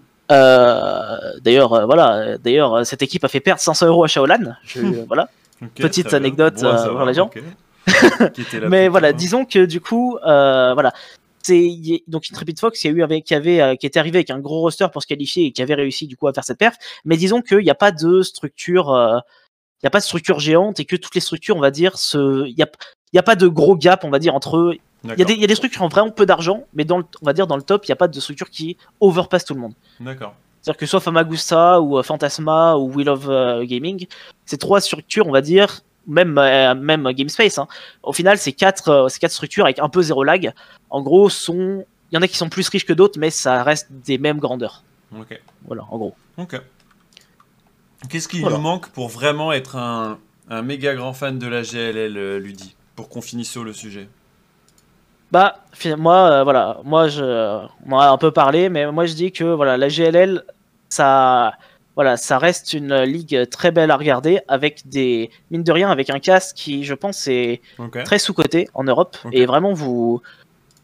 [1.42, 5.30] D'ailleurs voilà d'ailleurs cette équipe a fait perdre 500 euros à Shaolan Je- voilà.
[5.76, 7.32] Petite anecdote, pour les gens.
[8.70, 10.94] mais voilà, disons que du coup, voilà,
[11.48, 14.18] c'est donc Intrepid Fox, il y a eu avec, qui avait, euh, qui était arrivé
[14.18, 16.44] avec un gros roster pour se qualifier et qui avait réussi du coup à faire
[16.44, 16.78] cette perf.
[17.06, 19.18] Mais disons qu'il n'y a pas de structure, euh,
[19.82, 21.98] il y a pas de structure géante et que toutes les structures, on va dire,
[21.98, 22.62] se, il y
[23.20, 24.76] a, pas de gros gap, on va dire entre eux.
[25.04, 26.84] Il y, a des, il y a des structures qui ont vraiment peu d'argent, mais
[26.84, 28.78] dans le, on va dire dans le top, il n'y a pas de structure qui
[29.00, 29.74] overpasse tout le monde.
[30.00, 30.34] D'accord.
[30.62, 33.28] C'est-à-dire que soit Famagusta ou euh, Phantasma ou Will of
[33.66, 34.08] Gaming,
[34.46, 37.68] ces trois structures, on va dire, même, euh, même GameSpace, hein,
[38.04, 40.52] au final, ces quatre, euh, ces quatre structures avec un peu zéro lag,
[40.90, 41.86] en gros, sont.
[42.12, 44.40] Il y en a qui sont plus riches que d'autres, mais ça reste des mêmes
[44.40, 44.84] grandeurs.
[45.18, 45.40] Ok.
[45.66, 46.16] Voilà, en gros.
[46.38, 46.60] Ok.
[48.10, 48.56] Qu'est-ce qui Voilà.
[48.56, 50.18] nous manque pour vraiment être un,
[50.50, 54.08] un méga grand fan de la GLL, euh, Ludi Pour qu'on finisse sur le sujet?
[55.32, 55.66] Bah,
[55.98, 57.22] moi, euh, voilà, moi, je,
[57.86, 60.44] on en a un peu parlé, mais moi, je dis que voilà, la GLL,
[60.88, 61.54] ça,
[61.98, 66.10] voilà, ça reste une ligue très belle à regarder, avec des, mine de rien, avec
[66.12, 67.60] un cast qui, je pense, est
[68.06, 69.18] très sous-coté en Europe.
[69.32, 70.22] Et vraiment, vous,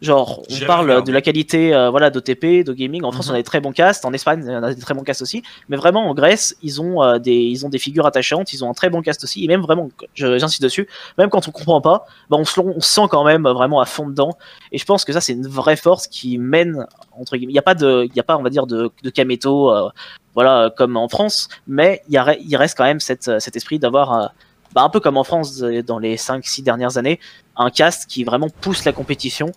[0.01, 1.07] Genre, on parle regardé.
[1.11, 3.05] de la qualité euh, voilà, d'OTP, de gaming.
[3.05, 3.31] En France, Mhm.
[3.31, 4.03] on a des très bons casts.
[4.03, 5.43] En Espagne, on a des très bons casts aussi.
[5.69, 8.51] Mais vraiment, en Grèce, ils ont, euh, des, ils ont des figures attachantes.
[8.51, 9.45] Ils ont un très bon cast aussi.
[9.45, 13.03] Et même vraiment, j'insiste dessus, même quand on comprend pas, bah, on, se, on sent
[13.09, 14.31] quand même vraiment à fond dedans.
[14.73, 16.85] Et je pense que ça, c'est une vraie force qui mène,
[17.17, 17.51] entre guillemets.
[17.51, 19.71] Il n'y a pas, de, il y a pas, on va dire, de, de Kameto,
[19.71, 19.89] euh,
[20.35, 21.49] voilà, comme en France.
[21.67, 24.13] Mais il, y a, il reste quand même cette, cet esprit d'avoir.
[24.13, 24.27] euh,
[24.73, 27.19] bah, un peu comme en France euh, dans les 5-6 dernières années,
[27.55, 29.51] un cast qui vraiment pousse la compétition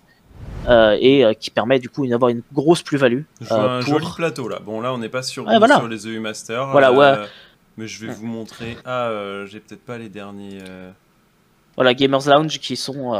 [0.68, 3.22] euh, et euh, qui permet du coup d'avoir une grosse plus-value.
[3.50, 4.58] Euh, un pour- joli plateau là.
[4.62, 5.76] Bon, là, on n'est pas sur, voilà.
[5.76, 6.66] sur les EU Masters.
[6.66, 7.14] Voilà, ouais.
[7.78, 8.76] Mais je vais vous montrer.
[8.84, 9.10] Ah,
[9.46, 10.58] j'ai peut-être pas les derniers.
[11.76, 13.14] Voilà, Gamers Lounge qui sont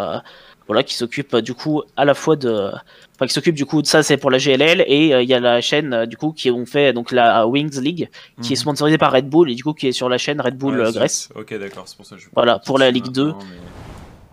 [0.67, 2.71] voilà qui s'occupent euh, du coup à la fois de
[3.15, 5.35] enfin qui s'occupent du coup de ça c'est pour la GLL et euh, il y
[5.35, 8.09] a la chaîne euh, du coup qui ont fait donc la Wings League
[8.43, 8.61] qui est mhm.
[8.61, 10.93] sponsorisée par Red Bull et du coup qui est sur la chaîne Red Bull Ouais.
[10.93, 11.29] Grèce.
[11.35, 12.29] Ok, d'accord, c'est pour ça que je.
[12.35, 13.27] Voilà, pour la Ligue 2.
[13.27, 13.57] maintenant, mais-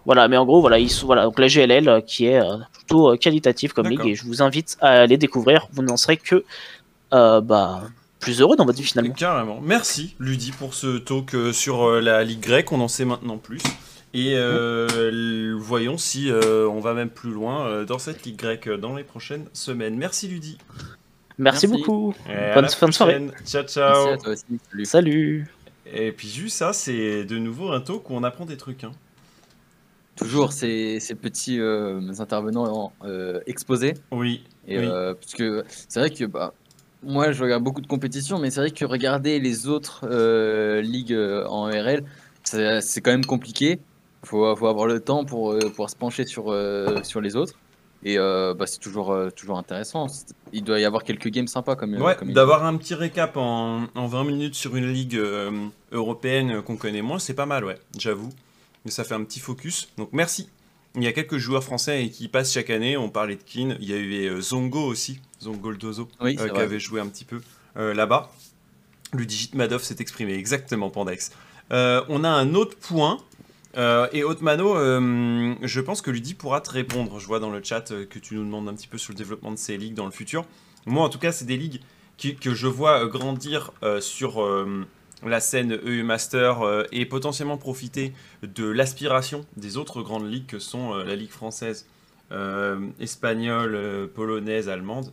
[0.05, 2.41] Voilà, mais en gros voilà, ils sont voilà donc la GLL qui est
[2.73, 6.43] plutôt qualitative comme ligue et je vous invite à aller découvrir, vous n'en serez que
[7.11, 7.83] bah
[8.19, 9.13] plus heureux dans votre vie finalement.
[9.13, 9.59] Carrément.
[9.61, 12.71] Merci, Ludi, pour ce talk sur la Ligue grecque.
[12.71, 13.61] On en sait maintenant plus.
[14.15, 18.69] Et euh, voyons si euh, on va même plus loin euh, dans cette Ligue grecque
[18.69, 19.95] dans les prochaines semaines.
[19.97, 20.57] Merci, Ludi.
[21.39, 21.67] Merci, Merci.
[21.67, 22.13] beaucoup.
[22.29, 23.13] Et Bonne fin de soirée.
[23.13, 23.31] prochaine.
[23.43, 24.07] Ciao, Merci ciao.
[24.09, 24.45] à toi aussi.
[24.69, 24.85] Salut.
[24.85, 25.47] Salut.
[25.91, 28.83] Et puis, juste ça, c'est de nouveau un talk où on apprend des trucs.
[28.83, 28.91] hein.
[30.15, 33.95] Toujours ces, ces petits euh, intervenants euh, exposés.
[34.11, 34.43] Oui.
[34.67, 34.85] Et, Oui.
[34.85, 36.53] euh, parce que c'est vrai que bah,
[37.01, 41.17] moi je regarde beaucoup de compétitions, mais c'est vrai que regarder les autres euh, ligues
[41.49, 42.03] en RL,
[42.43, 43.79] c'est c'est quand même compliqué.
[44.23, 47.35] Il faut, faut avoir le temps pour euh, pouvoir se pencher sur, euh, sur les
[47.35, 47.53] autres.
[48.05, 50.07] Et euh, bah, c'est toujours, euh, toujours intéressant.
[50.51, 53.85] Il doit y avoir quelques games sympas comme, Ouais, comme d'avoir un petit récap en,
[53.95, 55.51] en 20 minutes sur une ligue euh,
[55.91, 58.29] européenne qu'on connaît moins, c'est pas mal, ouais, j'avoue.
[58.83, 59.89] Mais ça fait un petit focus.
[59.97, 60.49] Donc merci.
[60.95, 62.97] Il y a quelques joueurs français qui passent chaque année.
[62.97, 63.77] On parlait de Keane.
[63.79, 67.25] Il y a eu Zongo aussi, Zongo le Dozo, Oui, qui avait joué un petit
[67.25, 67.41] peu
[67.75, 68.31] là-bas.
[69.13, 71.31] Le Digit Madoff s'est exprimé exactement, Pandex.
[71.71, 73.17] On a un autre point.
[73.75, 77.19] Euh, et Otmano, euh, je pense que Ludi pourra te répondre.
[77.19, 79.17] Je vois dans le chat euh, que tu nous demandes un petit peu sur le
[79.17, 80.45] développement de ces ligues dans le futur.
[80.85, 81.81] Moi, en tout cas, c'est des ligues
[82.39, 84.45] que je vois grandir sur
[85.25, 90.93] la scène EU Master et potentiellement profiter de l'aspiration des autres grandes ligues que sont
[90.93, 91.87] la Ligue française,
[92.99, 95.11] espagnole, polonaise, allemande.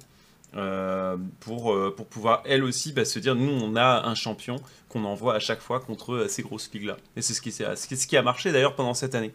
[1.40, 4.56] pour, pour pouvoir elle aussi bah, se dire nous on a un champion
[4.90, 7.52] qu'on envoie à chaque fois contre euh, ces grosses ligues là et c'est ce qui,
[7.52, 9.32] ce a marché d'ailleurs pendant cette année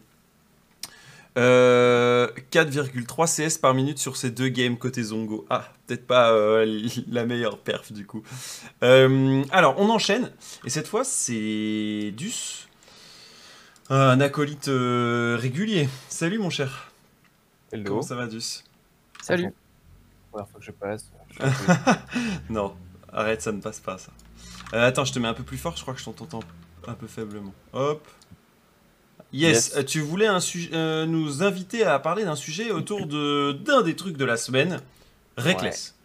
[1.38, 5.46] euh, 4,3 CS par minute sur ces deux games côté Zongo.
[5.50, 8.24] Ah, peut-être pas euh, la meilleure perf du coup.
[8.84, 10.32] Euh, alors, on enchaîne.
[10.64, 12.68] Et cette fois, c'est Dus,
[13.90, 15.90] un acolyte euh, régulier.
[16.08, 16.92] Salut mon cher.
[17.72, 17.84] Hello.
[17.86, 18.64] Comment ça va, Dus
[19.22, 19.52] Salut.
[20.32, 21.12] Première fois que je passe.
[21.32, 22.76] Je Non,
[23.12, 24.12] arrête, ça ne passe pas ça.
[24.74, 26.40] Euh, attends, je te mets un peu plus fort, je crois que je t'entends
[26.88, 27.54] un peu faiblement.
[27.74, 28.06] Hop.
[29.34, 29.78] Yes, Yes.
[29.78, 30.40] euh, tu voulais un
[30.74, 34.80] euh, nous inviter à parler d'un sujet autour de d'un des trucs de la semaine,
[35.38, 35.96] Reckless.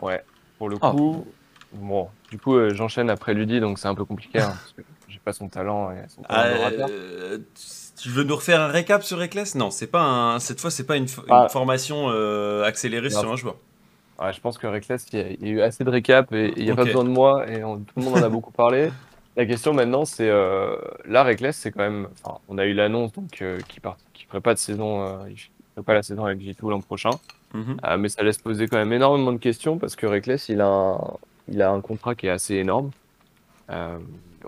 [0.00, 0.24] ouais.
[0.58, 0.90] Pour le Oh.
[0.92, 1.26] coup,
[1.72, 4.82] bon, du coup, euh, j'enchaîne après Ludi, donc c'est un peu compliqué hein, parce que
[5.08, 7.38] j'ai pas son talent et son Ah, talent euh,
[8.00, 9.54] tu veux nous refaire un récap sur Reckless?
[9.56, 11.48] Non, c'est pas un, cette fois c'est pas une, fo- une Ah.
[11.50, 13.20] formation euh, accélérée Non.
[13.20, 13.56] sur un joueur.
[14.20, 16.32] Ouais, je pense que Reckless, il y, a, il y a eu assez de récap
[16.32, 18.28] et il n'y a pas besoin de moi et on- tout le monde en a
[18.28, 18.90] beaucoup parlé.
[19.36, 22.06] La question maintenant, c'est euh, là, Reckless, c'est quand même.
[22.22, 25.24] Enfin, on a eu l'annonce donc euh, qui part, qui ferait pas de saison, euh,
[25.30, 27.12] il ferait pas la saison avec G2 l'an prochain.
[27.54, 27.78] Mhm.
[27.84, 30.66] Euh, mais ça laisse poser quand même énormément de questions parce que Reckless, il a
[30.66, 30.98] un,
[31.48, 32.90] il a un contrat qui est assez énorme.
[33.70, 33.98] Euh,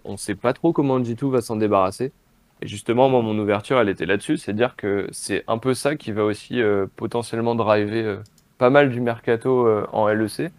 [0.05, 2.13] on sait pas trop comment G2 va s'en débarrasser.
[2.61, 5.97] Et justement, moi, mon ouverture, elle était là-dessus, c'est dire que c'est un peu ça
[5.97, 6.61] qui va aussi
[6.97, 8.23] potentiellement driver
[8.59, 10.51] pas mal du mercato euh, en LEC.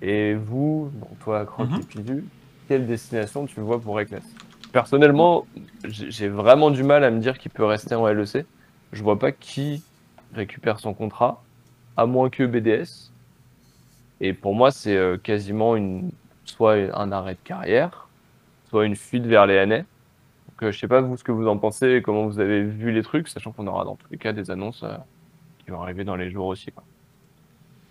[0.00, 2.24] Et vous, bon, toi, Croc et Pidu,
[2.68, 4.24] quelle destination tu vois pour Reckless?
[4.72, 5.46] Personnellement,
[5.84, 8.46] j'ai vraiment du mal à me dire qu'il peut rester en LEC.
[8.92, 9.82] Je vois pas qui
[10.34, 11.42] récupère son contrat,
[11.96, 13.10] à moins que BDS.
[14.20, 16.10] Et pour moi, c'est euh, quasiment une,
[16.44, 18.08] soit un arrêt de carrière,
[18.70, 19.78] soit une fuite vers les NA.
[19.78, 19.86] Donc,
[20.62, 22.92] euh, je sais pas vous ce que vous en pensez, et comment vous avez vu
[22.92, 24.84] les trucs, sachant qu'on aura dans tous les cas des annonces
[25.64, 26.72] qui vont arriver dans les jours aussi.
[26.72, 26.84] Quoi.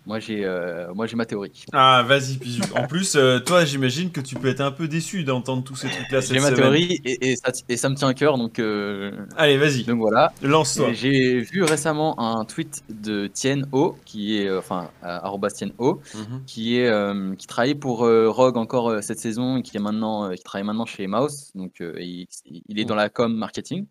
[0.04, 1.64] Moi j'ai euh, moi j'ai ma théorie.
[1.72, 2.60] Ah, vas-y, Pizu.
[2.74, 5.88] En plus, euh, toi, j'imagine que tu peux être un peu déçu d'entendre tous ces
[5.88, 6.60] trucs-là cette J'ai ma semaine.
[6.60, 9.98] théorie et, et ça, et ça me tient à cœur donc euh, Allez, vas-y, donc
[10.00, 10.32] voilà.
[10.42, 10.88] lance-toi.
[10.90, 15.70] Et J'ai vu récemment un tweet de Tien O, qui est euh, enfin arobase Tien
[15.78, 16.42] O, Mhm.
[16.46, 20.66] qui est qui travaille pour Rogue encore cette saison et qui est maintenant qui travaille
[20.66, 23.86] maintenant chez Mouse, donc il, il est dans la com marketing,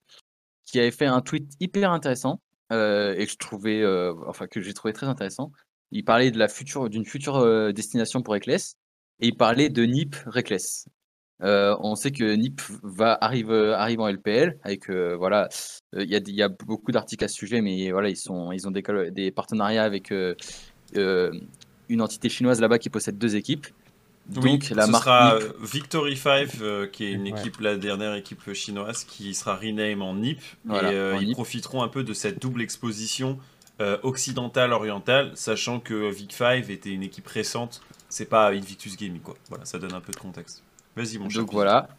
[0.66, 2.76] qui avait fait un tweet hyper intéressant et
[3.26, 3.82] que je trouvais,
[4.28, 5.52] enfin que j'ai trouvé très intéressant.
[5.92, 8.76] Il parlait de la future, d'une future euh, destination pour Reckless,
[9.20, 10.86] et il parlait de NIP Reckless.
[11.44, 15.50] Euh, on sait que NIP va arrive, arrive en LPL avec euh, voilà,
[15.96, 18.16] euh, il y, a, il y a beaucoup d'articles à ce sujet, mais voilà ils
[18.18, 20.36] sont, ils ont des, des partenariats avec euh,
[20.98, 21.32] euh,
[21.90, 23.68] une entité chinoise là-bas qui possède deux équipes.
[24.28, 27.42] Donc Oui, la ce marque sera NIP euh, Victory 5, euh, qui est une Ouais.
[27.42, 30.42] équipe, la dernière équipe chinoise, qui sera rename en NIP.
[30.64, 31.36] Voilà, et euh, en ils NIP.
[31.36, 33.40] profiteront un peu de cette double exposition
[33.82, 37.82] euh, occidentale-orientale, sachant que Vic 5 était une équipe récente.
[38.10, 39.36] C'est pas Invictus Gaming, quoi.
[39.50, 40.64] Voilà, ça donne un peu de contexte.
[40.96, 41.42] Vas-y, mon cher.
[41.42, 41.90] Donc voilà.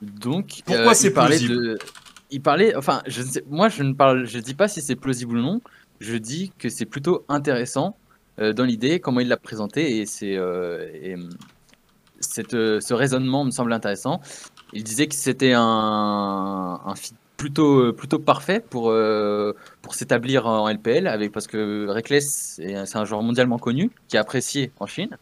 [0.00, 1.78] Donc Pourquoi euh, c'est il parlait plausible de,
[2.30, 4.96] il parlait, enfin, je ne sais, moi je ne parle, je dis pas si c'est
[4.96, 5.60] plausible ou non.
[6.00, 7.96] Je dis que c'est plutôt intéressant
[8.38, 11.16] euh, dans l'idée, comment il l'a présenté et c'est euh, et,
[12.20, 14.20] cette, ce raisonnement me semble intéressant.
[14.72, 16.94] Il disait que c'était un, un
[17.36, 22.96] plutôt euh, plutôt parfait pour euh, pour s'établir en LPL avec parce que Reckless c'est
[22.96, 25.18] un joueur mondialement connu qui est apprécié en Chine.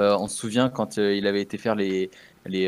[0.00, 2.10] Euh, on se souvient quand euh, il avait été faire les
[2.46, 2.66] les,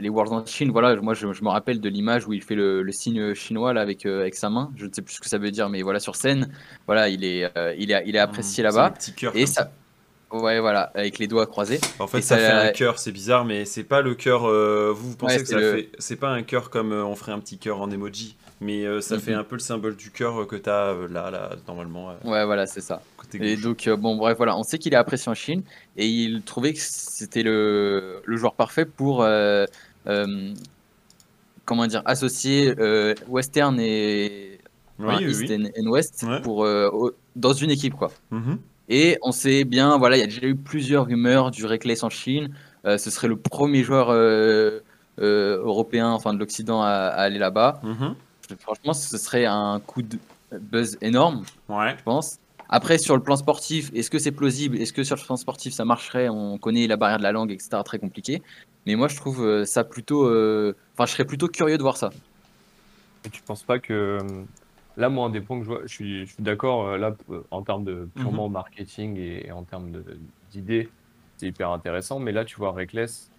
[0.00, 2.54] les Worlds en Chine, voilà, moi je, je me rappelle de l'image où il fait
[2.54, 5.30] le, le signe chinois là avec, avec sa main, je ne sais plus ce que
[5.30, 6.52] ça veut dire, mais voilà, sur scène,
[6.86, 9.00] voilà, il est, il est, il est apprécié Mmh, là-bas.
[9.32, 9.72] Et comme ça,
[10.42, 11.80] ouais, voilà, avec les doigts croisés.
[11.98, 14.44] En fait, ça, ça- fait un cœur, c'est bizarre, mais c'est pas le cœur.
[14.48, 15.88] euh, vous, vous pensez Ouais, que ça le- fait.
[15.98, 19.00] C'est pas un cœur comme euh, on ferait un petit cœur en emoji, mais euh,
[19.00, 19.20] ça Mhm.
[19.20, 22.66] fait un peu le symbole du cœur que t'as euh, là, là, normalement, Ouais, voilà,
[22.66, 23.00] c'est ça.
[23.40, 25.62] Et donc, bon, bref, voilà, on sait qu'il est apprécié en Chine
[25.96, 29.26] et il trouvait que c'était le, le joueur parfait pour,
[31.64, 32.74] comment dire, associer
[33.28, 34.58] Western et
[34.98, 35.54] Oui, enfin, oui, East oui.
[35.76, 36.40] and- and West Ouais.
[36.42, 36.66] pour,
[37.34, 38.12] dans une équipe, quoi.
[38.30, 38.58] Mhm.
[38.88, 42.10] Et on sait bien, voilà, il y a déjà eu plusieurs rumeurs du Reckless en
[42.10, 42.54] Chine.
[42.84, 44.80] Euh, ce serait le premier joueur euh,
[45.20, 47.80] euh, européen, enfin de l'Occident, à, à aller là-bas.
[47.82, 48.14] Mhm.
[48.60, 50.18] Franchement, ce serait un coup de
[50.52, 51.94] buzz énorme, Ouais.
[51.98, 52.38] je pense.
[52.68, 54.76] Après, sur le plan sportif, est-ce que c'est plausible?
[54.78, 56.28] Est-ce que sur le plan sportif, ça marcherait?
[56.28, 57.82] On connaît la barrière de la langue, etc.
[57.84, 58.42] Très compliqué.
[58.86, 60.24] Mais moi, je trouve ça plutôt.
[60.26, 62.10] Enfin, je serais plutôt curieux de voir ça.
[63.24, 64.18] Et tu penses pas que
[64.96, 67.16] là, moi, un des points que je vois, je suis, je suis d'accord euh, là
[67.30, 69.92] euh, en termes de purement marketing et, et en termes
[70.50, 70.94] d'idées,
[71.36, 72.20] c'est hyper intéressant.
[72.20, 73.32] Mais là, tu vois Reckless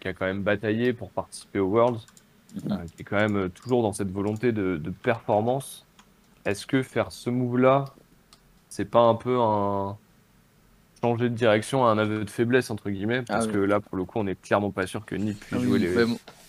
[0.00, 2.08] qui a quand même bataillé pour participer au Worlds,
[2.54, 2.78] Mhm.
[2.78, 5.88] euh, qui est quand même toujours dans cette volonté de, de performance.
[6.46, 7.84] Est-ce que faire ce move-là,
[8.68, 10.00] c'est pas un peu un
[11.02, 13.52] changer de direction, un aveu de faiblesse entre guillemets, parce Ah oui.
[13.52, 15.66] que là, pour le coup, on n'est clairement pas sûr que Nip puisse Ah oui,
[15.68, 16.04] jouer les.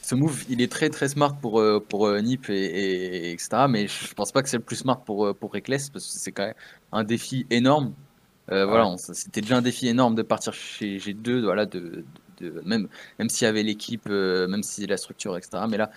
[0.09, 3.31] Ce move, il est très très smart pour, euh, pour euh, Nip et, et- et
[3.33, 3.67] etc.
[3.67, 6.19] Mais je pense pas que c'est le plus smart pour, euh, pour Reckless parce que
[6.19, 6.55] c'est quand même
[6.91, 7.93] un défi énorme.
[8.51, 12.05] Euh, Voilà, c'était déjà un défi énorme de partir chez G2, voilà, de,
[12.39, 12.87] de- même,
[13.19, 15.67] même s'il y avait l'équipe, euh, même si la structure, etc.
[15.67, 15.91] Mais là,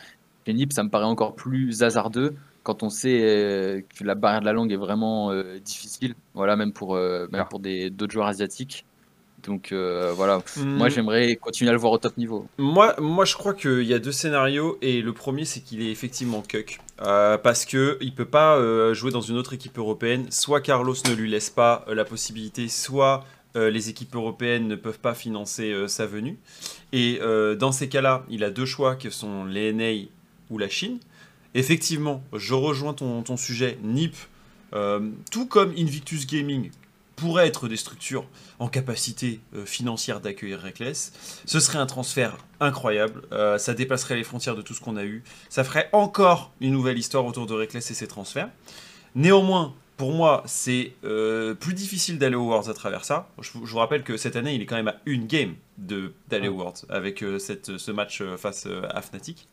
[0.46, 4.40] chez Nip, ça me paraît encore plus hasardeux quand on sait euh, que la barrière
[4.40, 6.14] de la langue est vraiment difficile.
[6.34, 8.86] Voilà, même pour, même pour des- d'autres joueurs asiatiques.
[9.44, 10.90] Donc euh, voilà, moi Mm.
[10.90, 12.46] j'aimerais continuer à le voir au top niveau.
[12.58, 15.90] Moi, moi, je crois qu'il y a deux scénarios et le premier, c'est qu'il est
[15.90, 16.80] effectivement cuck.
[17.02, 20.26] Euh, parce que il peut pas euh, jouer dans une autre équipe européenne.
[20.30, 23.24] Soit Carlos ne lui laisse pas la possibilité, soit
[23.56, 26.38] les équipes européennes ne peuvent pas financer sa venue.
[26.92, 27.18] Et
[27.58, 30.06] dans ces cas-là, il a deux choix que sont l'ENA
[30.50, 31.00] ou la Chine.
[31.54, 33.76] Effectivement, je rejoins ton, ton sujet.
[33.82, 34.14] NIP,
[35.32, 36.70] tout comme Invictus Gaming,
[37.20, 38.24] pourrait être des structures
[38.58, 41.12] en capacité euh, financière d'accueillir Reckless.
[41.44, 43.22] Ce serait un transfert incroyable.
[43.32, 45.22] Euh, ça dépasserait les frontières de tout ce qu'on a eu.
[45.50, 48.48] Ça ferait encore une nouvelle histoire autour de Reckless et ses transferts.
[49.14, 53.28] Néanmoins, pour moi, c'est euh, plus difficile d'aller aux Worlds à travers ça.
[53.42, 55.54] Je, vous- je vous rappelle que cette année, il est quand même à une game
[55.78, 59.46] d'aller aux Worlds avec cette, ce match face à Fnatic.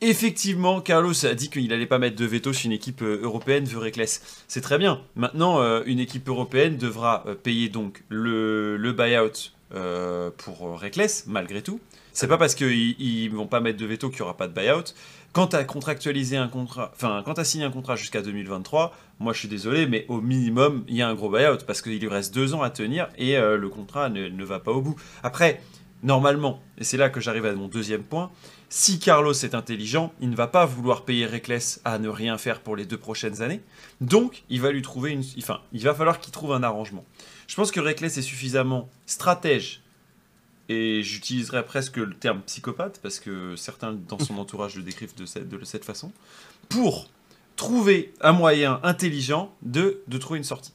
[0.00, 3.64] Effectivement, Carlos a dit qu'il allait pas mettre de veto si une équipe euh, européenne
[3.64, 4.44] veut Reckless.
[4.46, 5.00] C'est très bien.
[5.16, 9.52] Maintenant, euh, une équipe européenne devra euh, payer donc le, le buyout
[10.38, 11.78] pour Reckless, malgré tout.
[12.12, 14.54] C'est pas parce qu'ils ils vont pas mettre de veto qu'il y aura pas de
[14.54, 14.94] buyout.
[15.32, 19.34] Quand tu as contractualisé un contrat, enfin, quand as signé un contrat jusqu'à 2023, moi
[19.34, 22.08] je suis désolé, mais au minimum, il y a un gros buyout parce qu'il lui
[22.08, 24.96] reste deux ans à tenir et le contrat ne, ne va pas au bout.
[25.22, 25.60] Après,
[26.02, 28.30] normalement, et c'est là que j'arrive à mon deuxième point,
[28.70, 32.60] si Carlos est intelligent, il ne va pas vouloir payer Reckless à ne rien faire
[32.60, 33.62] pour les deux prochaines années.
[34.00, 35.24] Donc, il va lui trouver une.
[35.38, 37.04] Enfin, il va falloir qu'il trouve un arrangement.
[37.46, 39.80] Je pense que Reckless est suffisamment stratège,
[40.68, 45.24] et j'utiliserais presque le terme psychopathe, parce que certains dans son entourage le décrivent de
[45.64, 46.12] cette, façon,
[46.68, 47.08] pour
[47.56, 50.72] trouver un moyen intelligent de, de trouver une sortie.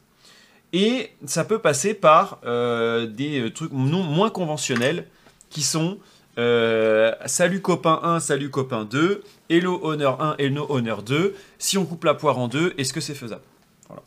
[0.74, 5.08] Et ça peut passer par euh, des trucs non, moins conventionnels
[5.52, 6.00] qui sont
[6.38, 11.36] euh, salut copain 1, salut copain 2, hello honneur 1, hello honneur 2.
[11.60, 13.44] Si on coupe la poire en deux, est-ce que c'est faisable?
[13.88, 14.02] Voilà.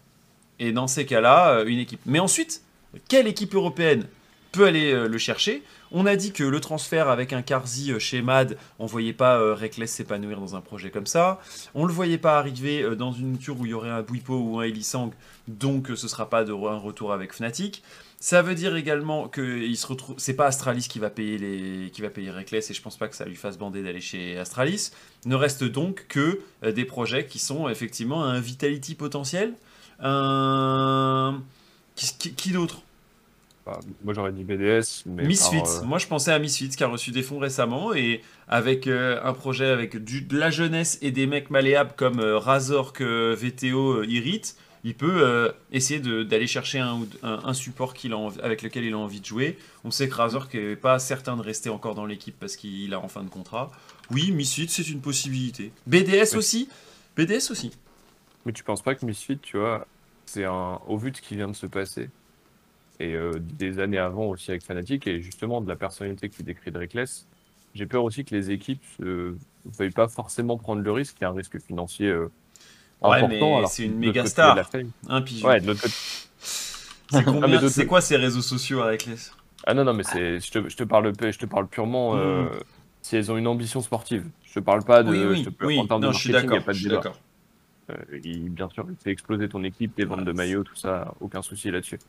[0.59, 2.01] Et dans ces cas-là, euh, une équipe.
[2.05, 2.63] Mais ensuite,
[3.09, 4.07] quelle équipe européenne
[4.51, 5.63] peut aller euh, le chercher?
[5.93, 9.55] On a dit que le transfert avec un Karzi euh, chez MAD, on voyait pas
[9.55, 11.41] Reckless s'épanouir dans un projet comme ça.
[11.75, 14.59] On le voyait pas arriver dans une mouture où il y aurait un Buipo ou
[14.59, 15.13] un Elisang,
[15.47, 17.85] donc ce sera pas de un retour avec Fnatic.
[18.19, 21.91] Ça veut dire également que il se retrouve, c'est pas Astralis qui va payer les,
[21.91, 24.39] qui va payer Reckless et je pense pas que ça lui fasse bander d'aller chez
[24.39, 24.91] Astralis.
[25.27, 29.55] Ne reste donc que euh, des projets qui sont effectivement un Vitality potentiel,
[30.01, 31.43] un
[31.95, 32.83] qui, qui- qui d'autre?
[33.65, 35.57] Enfin, moi j'aurais dit BDS, mais Misfits.
[35.57, 39.19] euh, Moi, je pensais à Misfits qui a reçu des fonds récemment et avec euh,
[39.25, 43.35] un projet avec du, de la jeunesse et des mecs malléables comme euh, Razor que
[43.35, 48.13] VTO irrite, il peut euh, essayer de- d'aller chercher un, ou- un, un support qu'il
[48.13, 49.59] a envie- avec lequel il a envie de jouer.
[49.85, 53.01] On sait que Razor n'est pas certain de rester encore dans l'équipe parce qu'il a
[53.01, 53.71] en fin de contrat.
[54.11, 55.73] Oui, Misfits, c'est une possibilité.
[55.89, 56.69] BDS aussi
[57.17, 57.73] BDS aussi.
[58.45, 59.87] Mais tu penses pas que Misfit, tu vois,
[60.25, 60.81] c'est un.
[60.87, 62.09] Au vu de ce qui vient de se passer,
[63.01, 66.71] et euh, des années avant aussi avec Fnatic, et justement de la personnalité qui décrit
[66.71, 67.27] Reckless,
[67.75, 71.27] j'ai peur aussi que les équipes ne veuillent pas forcément prendre le risque, il y
[71.27, 72.31] a un risque financier euh,
[73.03, 74.59] Ouais, mais c'est une méga star.
[75.09, 75.49] Un pigeon.
[75.49, 75.95] Ouais, de l'autre côté.
[77.09, 79.15] C'est combien- Ah, quoi ces réseaux sociaux avec les
[79.65, 82.43] Ah non, non, mais c'est, je, te, je, te parle, je te parle purement euh,
[82.43, 82.51] Mm.
[83.03, 84.25] si elles ont une ambition sportive.
[84.45, 85.11] Je te parle pas de.
[85.11, 85.79] Oui, je oui, te parle- oui.
[85.79, 86.75] En termes Non, de je suis marketing, d'accord.
[86.75, 87.19] Je suis d'accord.
[87.91, 90.75] Euh, il- bien sûr, il fait exploser ton équipe, les ventes Voilà, de maillots, tout
[90.75, 92.01] ça, aucun souci là-dessus.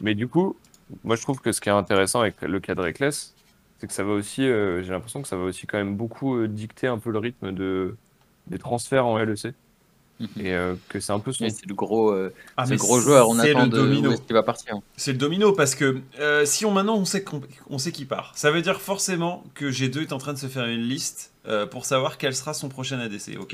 [0.00, 0.56] Mais du coup,
[1.04, 3.34] moi je trouve que ce qui est intéressant avec le cas de Reckless,
[3.78, 6.48] c'est que ça va aussi, euh, j'ai l'impression que ça va aussi quand même beaucoup
[6.48, 7.94] dicter un peu le rythme de,
[8.48, 9.54] des transferts en LEC.
[10.38, 11.48] Et euh, que c'est un peu son.
[11.48, 13.28] C'est le gros, euh, Ah, le gros joueur.
[13.28, 14.16] On c'est attend le de domino.
[14.18, 14.74] qu'il va partir.
[14.96, 18.04] C'est le domino parce que euh, si on maintenant on sait qu'on on sait qui
[18.04, 21.32] part, ça veut dire forcément que G2 est en train de se faire une liste
[21.46, 23.52] euh, pour savoir quel sera son prochain ADC, ok?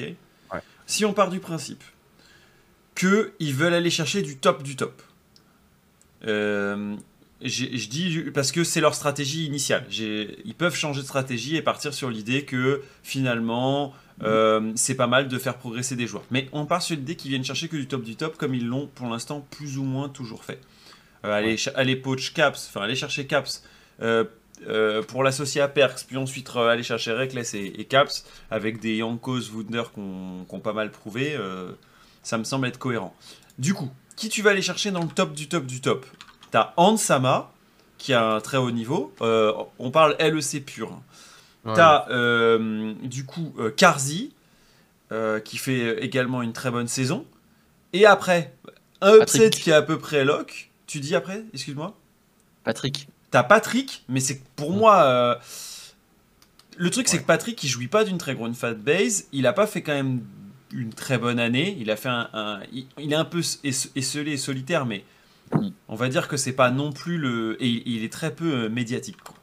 [0.53, 0.61] Ouais.
[0.87, 1.83] Si on part du principe
[2.95, 5.01] que ils veulent aller chercher du top du top,
[6.27, 6.97] euh,
[7.43, 9.87] je dis parce que c'est leur stratégie initiale.
[9.89, 15.07] J'ai- Ils peuvent changer de stratégie et partir sur l'idée que finalement euh, c'est pas
[15.07, 16.25] mal de faire progresser des joueurs.
[16.31, 18.67] Mais on part sur l'idée qu'ils viennent chercher que du top du top comme ils
[18.67, 20.61] l'ont pour l'instant plus ou moins toujours fait.
[21.25, 23.63] Euh, aller, ch- aller poach Caps, enfin aller chercher Caps
[24.03, 24.25] euh,
[24.67, 28.97] euh, pour l'associer à Perks, puis ensuite aller chercher Reckless et, et Caps avec des
[28.97, 31.37] Yankos Wunder qu'on qu'on pas mal prouvé,
[32.23, 33.15] ça me semble être cohérent.
[33.59, 36.07] Du coup, qui tu vas aller chercher dans le top du top du top?
[36.51, 37.53] T'as Ansama
[37.99, 40.93] qui a un très haut niveau, on parle LEC pur.
[40.93, 41.03] hein.
[41.65, 41.75] Ouais.
[41.75, 44.33] T'as euh, du coup euh, Karzi
[45.13, 47.27] euh, qui fait également une très bonne saison.
[47.93, 48.55] Et après,
[49.01, 49.63] un upset Patrick.
[49.65, 50.71] qui est à peu près lock.
[50.87, 51.97] Tu dis après, excuse-moi
[52.65, 53.09] Patrick.
[53.31, 55.03] T'as Patrick, mais c'est pour moi.
[55.03, 55.35] euh,
[56.77, 59.27] le truc, c'est que Patrick, il jouit pas d'une très grande fan base.
[59.33, 60.23] Il a pas fait quand même
[60.73, 61.77] une très bonne année.
[61.81, 62.29] Il a fait un.
[62.33, 65.05] un- il, il est un peu es- esselé et solitaire, mais
[65.55, 65.69] Mm.
[65.89, 67.57] on va dire que c'est pas non plus le.
[67.63, 69.17] Et il, il est très peu médiatique.
[69.23, 69.35] quoi.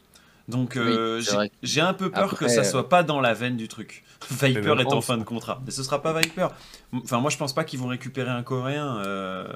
[0.47, 1.21] Donc euh,
[1.63, 4.03] j'ai- un peu peur que ça euh, soit pas dans la veine du truc.
[4.29, 6.49] Viper est en fin de contrat, mais ce sera pas Viper.
[6.93, 8.97] Enfin, moi je pense pas qu'ils vont récupérer un Coréen.
[8.97, 9.51] Euh...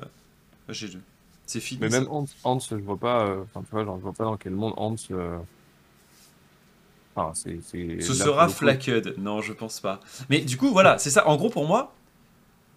[0.70, 0.98] G2.
[1.46, 1.80] C'est fini.
[1.82, 3.26] Mais même Hans, Hans, je vois pas.
[3.26, 4.96] euh, Enfin, tu vois, genre, je vois pas dans quel monde Hans.
[5.12, 5.38] euh,
[7.16, 7.60] Enfin, c'est.
[7.64, 9.16] c'est- Ce sera Flacked.
[9.18, 10.00] Non, je pense pas.
[10.30, 11.28] Mais du coup, voilà, c'est ça.
[11.28, 11.94] En gros, pour moi,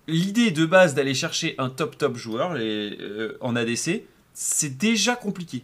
[0.09, 5.17] l'idée de base d'aller chercher un top top joueur les, euh, en ADC, c'est déjà
[5.17, 5.63] compliqué.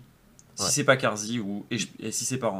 [0.58, 0.70] Si Ouais.
[0.70, 2.52] c'est pas Karzi ou et, je- et si c'est pas.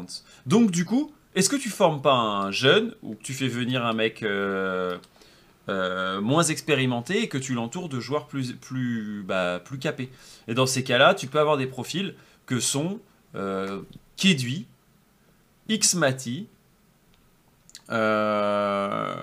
[0.46, 3.84] Donc, du coup, est-ce que tu formes pas un jeune ou que tu fais venir
[3.84, 4.96] un mec euh,
[5.68, 10.10] euh, moins expérimenté et que tu l'entoures de joueurs plus, plus, bah, plus capés?
[10.46, 12.14] Et dans ces cas-là, tu peux avoir des profils
[12.46, 13.00] que sont
[13.34, 13.82] euh,
[14.16, 14.66] Kedui,
[15.68, 16.46] Xmati,
[17.90, 19.14] euh,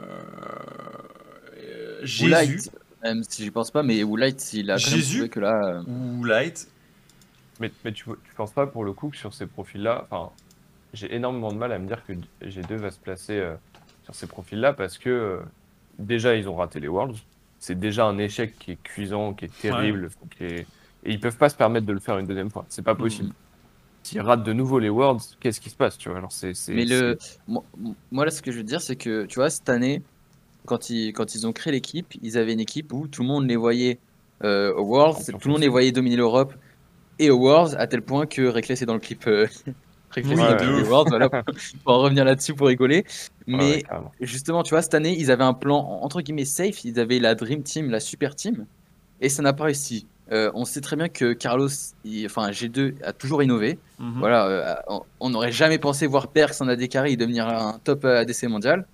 [2.03, 2.69] Jésus
[3.03, 5.53] même si j'y pense pas, mais Woolite, il a Jésus que là.
[5.63, 6.67] euh, ou Light.
[7.59, 10.35] Mais, mais tu, tu penses pas pour le coup que sur ces profils-là, enfin,
[10.93, 13.57] j'ai énormément de mal à me dire que G2 va se placer euh,
[14.03, 15.43] sur ces profils-là parce que euh,
[15.97, 17.19] déjà ils ont raté les Worlds.
[17.59, 20.69] C'est déjà un échec qui est cuisant, qui est terrible, qui est-
[21.03, 22.65] et ils peuvent pas se permettre de le faire une deuxième fois.
[22.69, 23.29] C'est pas possible.
[23.29, 23.33] Mhm.
[24.03, 26.19] S'ils ratent de nouveau les Worlds, qu'est-ce qui se passe, tu vois?
[26.19, 27.65] Alors c'est, Mais le, moi,
[28.11, 30.05] moi, là, ce que je veux dire, c'est que, tu vois, cette année,
[30.65, 33.47] quand ils, quand ils ont créé l'équipe, ils avaient une équipe où tout le monde
[33.47, 34.01] les voyait
[34.43, 36.55] euh, au Worlds, tout le monde les voyait dominer l'Europe
[37.19, 39.25] et au Worlds, à tel point que Reckless est dans le clip.
[39.27, 39.47] euh,
[40.11, 40.87] Reckless des ouf.
[40.89, 41.43] Worlds, voilà, pour
[41.93, 42.97] en revenir là-dessus pour rigoler.
[42.97, 43.03] Ouais,
[43.47, 43.83] Mais ouais,
[44.21, 46.85] justement, tu vois, cette année, ils avaient un plan entre guillemets safe.
[46.85, 48.65] Ils avaient la Dream Team, la Super Team,
[49.21, 50.07] et ça n'a pas réussi.
[50.31, 51.69] euh, on sait très bien que Carlos,
[52.03, 53.77] il- enfin G2 a toujours innové.
[53.99, 54.13] Mhm.
[54.19, 54.75] Voilà, euh,
[55.19, 58.87] on- n'aurait jamais pensé voir Perks en AD carry devenir un top euh, ADC mondial.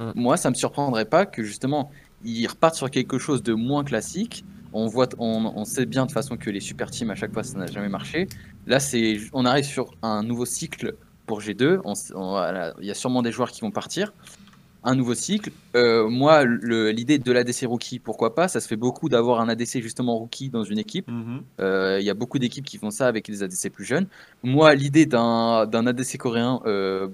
[0.00, 0.10] Mm.
[0.16, 1.90] Moi, ça me surprendrait pas que justement
[2.24, 4.44] ils repartent sur quelque chose de moins classique.
[4.72, 7.32] On voit, on, on sait bien de toute façon que les super teams à chaque
[7.32, 8.26] fois ça n'a jamais marché.
[8.66, 10.94] Là, c'est, on arrive sur un nouveau cycle
[11.26, 11.80] pour G2.
[11.84, 14.12] On s- on- voilà, il y a sûrement des joueurs qui vont partir.
[14.84, 15.52] Un nouveau cycle.
[15.76, 18.48] Euh, moi, l'idée de l'ADC rookie, pourquoi pas?
[18.48, 21.06] Ça se fait beaucoup d'avoir un ADC justement rookie dans une équipe.
[21.08, 21.42] Mhm.
[21.60, 24.06] Euh, Il y a beaucoup d'équipes qui font ça avec les ADC plus jeunes.
[24.42, 27.06] Moi, l'idée d'un d'un ADC coréen, euh,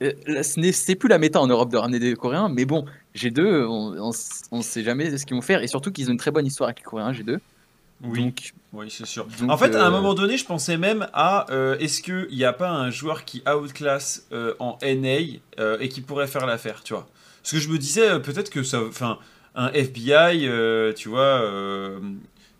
[0.00, 2.84] ce n'est plus la méta en Europe de ramener des Coréens, mais bon,
[3.14, 3.64] G2,
[4.50, 6.46] on ne sait jamais ce qu'ils vont faire, et surtout qu'ils ont une très bonne
[6.46, 7.38] histoire avec les Coréens, G2.
[8.02, 8.24] Oui.
[8.24, 9.26] Donc, Oui, c'est sûr.
[9.40, 12.28] Donc, en fait, à un euh, moment donné, je pensais même à euh, est-ce qu'il
[12.30, 16.44] n'y a pas un joueur qui outclass euh, en NA euh, et qui pourrait faire
[16.46, 17.08] l'affaire, tu vois?
[17.42, 18.82] Parce que je me disais euh, peut-être que ça.
[18.86, 19.18] Enfin,
[19.54, 21.40] un FBI, euh, tu vois.
[21.40, 21.98] euh,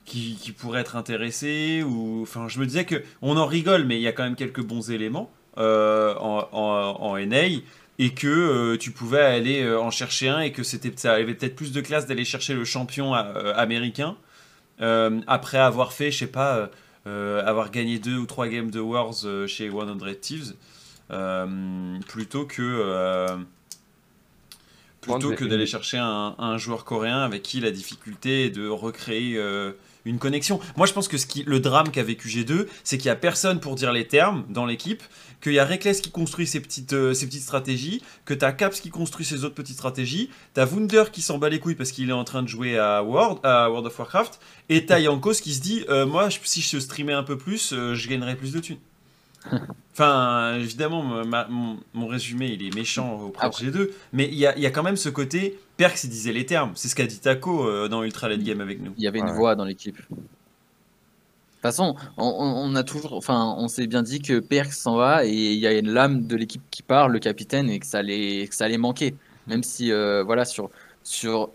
[0.07, 3.97] qui, qui pourrait être intéressé ou enfin je me disais que on en rigole mais
[3.97, 7.61] il y a quand même quelques bons éléments euh, en, en, en NA
[7.99, 11.35] et que euh, tu pouvais aller euh, en chercher un et que c'était ça avait
[11.35, 14.17] peut-être plus de classe d'aller chercher le champion euh, américain
[14.81, 16.67] euh, après avoir fait, je sais pas, euh,
[17.07, 20.55] euh, avoir gagné deux ou trois games de Wars euh, chez 100 Thieves,
[21.11, 23.37] euh, plutôt que euh,
[25.01, 29.39] plutôt que d'aller chercher un, un joueur coréen avec qui la difficulté est de recréer
[29.39, 29.73] euh,
[30.07, 30.61] une connexion.
[30.77, 33.75] Moi, je pense que le drame qu'a vécu G2, c'est qu'il y a personne pour
[33.75, 35.03] dire les termes dans l'équipe,
[35.43, 38.81] qu'il y a Reckless qui construit ses petites, euh, ses petites stratégies, que t'as Caps
[38.81, 42.09] qui construit ses autres petites stratégies, t'as Wunder qui s'en bat les couilles parce qu'il
[42.09, 45.55] est en train de jouer à World, à World of Warcraft, et t'as Yankos qui
[45.55, 48.61] se dit euh, Moi, si je streamais un peu plus, euh, je gagnerais plus de
[48.61, 48.79] thunes.
[49.92, 54.34] Enfin, évidemment, ma- mon, mon résumé il est méchant auprès Après- de G2, mais il
[54.34, 56.72] y a, il y a quand même ce côté Perks il disait les termes.
[56.74, 58.92] C'est ce qu'a dit Taco euh, dans Ultra Late Game avec nous.
[58.97, 59.32] il y avait une Ouais.
[59.34, 59.97] voix dans l'équipe.
[60.11, 64.72] De toute façon, on, on- on a toujours, enfin, on s'est bien dit que Perks
[64.72, 67.78] s'en va et il y a une lame de l'équipe qui part, le capitaine, et
[67.80, 69.14] que ça allait, que ça allait manquer.
[69.49, 70.70] Même si, euh, voilà, sur,
[71.03, 71.51] sur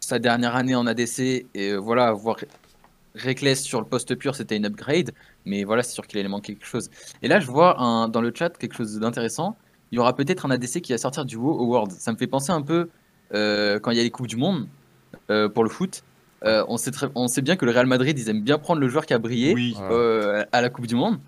[0.00, 1.18] sa dernière année en ADC,
[1.54, 2.36] et euh, voilà, voir
[3.14, 5.12] Reckless sur le poste pur, c'était une upgrade,
[5.44, 6.90] mais voilà, c'est sûr qu'il allait manquer quelque chose.
[7.22, 9.56] Et là, je vois un- dans le chat quelque chose d'intéressant.
[9.92, 11.92] Il y aura peut-être un ADC qui va sortir du WoW Award.
[11.92, 12.88] Ça me fait penser un peu
[13.32, 14.66] euh, quand il y a les Coupes du Monde
[15.30, 16.02] euh, pour le foot.
[16.44, 18.80] Euh, on, sait très- on sait bien que le Real Madrid, ils aiment bien prendre
[18.80, 19.74] le joueur qui a brillé Oui.
[20.52, 21.18] À la Coupe du Monde.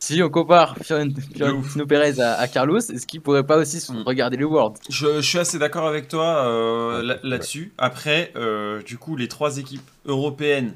[0.00, 3.92] Si on compare Fiorent- Fiorentino Pérez à, à Carlos, est-ce qu'il pourrait pas aussi se
[3.92, 4.02] Mm.
[4.02, 4.76] regarder le World?
[4.90, 7.72] Je, je suis assez d'accord avec toi euh, là- là-dessus.
[7.78, 10.74] Après, euh, du coup, les trois équipes européennes,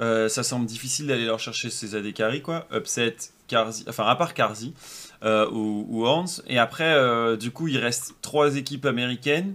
[0.00, 2.66] euh, ça semble difficile d'aller leur chercher ces AD carry, quoi.
[2.72, 3.16] Upset,
[3.48, 4.74] Karzi, enfin, à part Karzi
[5.22, 6.24] euh, ou, ou Hans.
[6.46, 9.54] Et après, euh, du coup, il reste trois équipes américaines.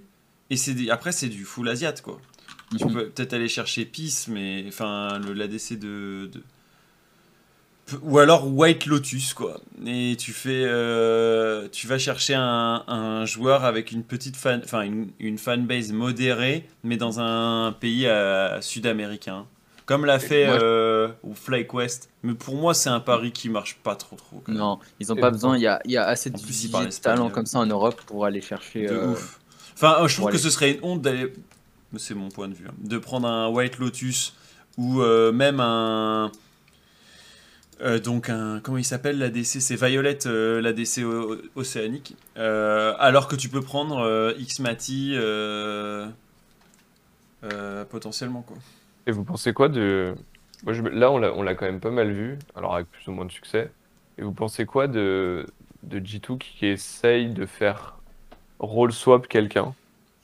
[0.50, 2.20] Et c'est après, c'est du full Asiat, quoi.
[2.78, 6.44] Tu peux peut-être aller chercher Peace, mais enfin, le- l'ADC de, de-
[8.04, 9.60] Ou alors White Lotus, quoi.
[9.86, 10.64] Et tu fais.
[10.66, 14.62] euh, tu vas chercher un, un joueur avec une petite fan.
[14.64, 18.08] Enfin, une, une fanbase modérée, mais dans un pays
[18.62, 19.46] sud-américain.
[19.90, 22.10] Comme l'a fait moi, euh, ou FlyQuest.
[22.22, 24.40] Mais pour moi, c'est un pari qui marche pas trop, trop.
[24.46, 24.62] quand même.
[24.62, 25.58] Non, ils ont Et pas besoin.
[25.58, 28.00] Il y a, il y a assez de plus, de talents comme ça en Europe
[28.06, 28.86] pour aller chercher.
[28.86, 29.40] De euh, ouf.
[29.74, 31.34] Enfin, euh, je trouve que ce serait une honte d'aller.
[31.98, 32.68] C'est mon point de vue.
[32.70, 34.36] hein, De prendre un White Lotus
[34.78, 36.32] ou euh, même un.
[37.82, 41.02] euh, donc un comment il s'appelle l'ADC c'est Violet euh, l'ADC
[41.56, 46.06] océanique Euh, alors que tu peux prendre euh, Xmati euh,
[47.44, 48.58] euh, potentiellement quoi
[49.10, 50.14] Et vous pensez quoi de.
[50.64, 50.84] Moi, je...
[50.84, 53.26] Là, on l'a on l'a quand même pas mal vu, alors avec plus ou moins
[53.26, 53.72] de succès.
[54.20, 55.48] Et vous pensez quoi de,
[55.82, 57.98] de G2 qui essaye de faire
[58.60, 59.74] role swap quelqu'un?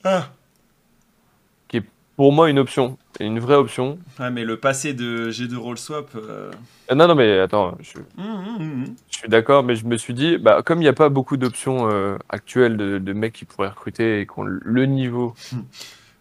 [0.03, 0.29] Ah
[2.15, 3.97] Pour moi, une option, et une vraie option.
[4.19, 6.51] Ouais, mais le passé de G2 Roll Swap euh,
[6.87, 8.95] Ah, non, non, mais attends, je, hum, hum, hum.
[9.09, 11.37] je suis d'accord, mais je me suis dit, bah, comme il n'y a pas beaucoup
[11.37, 15.33] d'options euh, actuelles de, de mecs qui pourraient recruter et qui ont le niveau.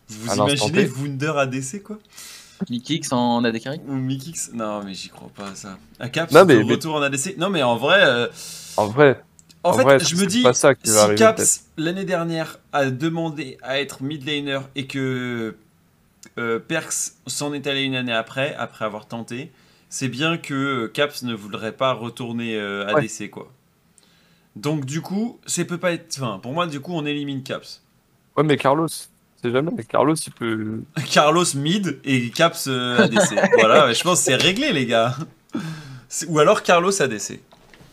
[0.09, 0.91] vous À l'instant imaginez T.
[1.01, 1.99] Wunder ADC quoi?
[2.71, 4.51] Mikix en AD carry Ou Mikix?
[4.55, 5.77] Non, mais j'y crois pas à ça.
[6.01, 7.37] Un cap, Non, mais- au retour en ADC.
[7.39, 8.29] Non, mais en vrai, euh,
[8.77, 9.23] En vrai,
[9.63, 12.05] en, En fait, vrai, je me dis, pas ça qui va si arriver, Caps l'année
[12.05, 15.57] dernière a demandé à être mid laner et que
[16.39, 19.53] euh, Perks s'en est allé une année après, après avoir tenté,
[19.89, 23.01] c'est bien que Caps ne voudrait pas retourner euh, Ouais.
[23.01, 23.53] ADC quoi.
[24.57, 26.15] Donc du coup, c'est peut pas être.
[26.19, 27.83] Enfin, pour moi, du coup, on élimine Caps.
[28.37, 28.89] ouais, mais Carlos,
[29.45, 29.71] c'est jamais.
[29.89, 30.81] Carlos, il peut.
[31.13, 33.35] Carlos mid et Caps euh, ADC.
[33.59, 35.15] voilà, je pense que c'est réglé les gars.
[36.29, 37.41] Ou alors Carlos ADC.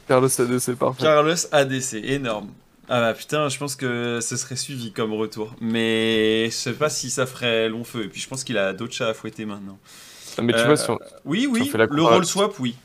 [0.07, 1.03] Carlos AD, c'est parfait.
[1.03, 2.49] Carlos ADC, énorme.
[2.89, 5.55] Ah bah putain, je pense que ce serait suivi comme retour.
[5.61, 8.03] Mais je sais pas si ça ferait long feu.
[8.03, 9.77] Et puis je pense qu'il a d'autres chats à fouetter maintenant.
[10.41, 12.75] Mais tu Euh, vois, si on, Oui, Si on oui, le roll swap, oui.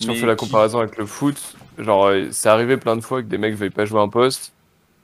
[0.00, 1.36] si on fait la qui- comparaison avec le foot,
[1.78, 4.52] genre, euh, c'est arrivé plein de fois que des mecs veuillent pas jouer un poste.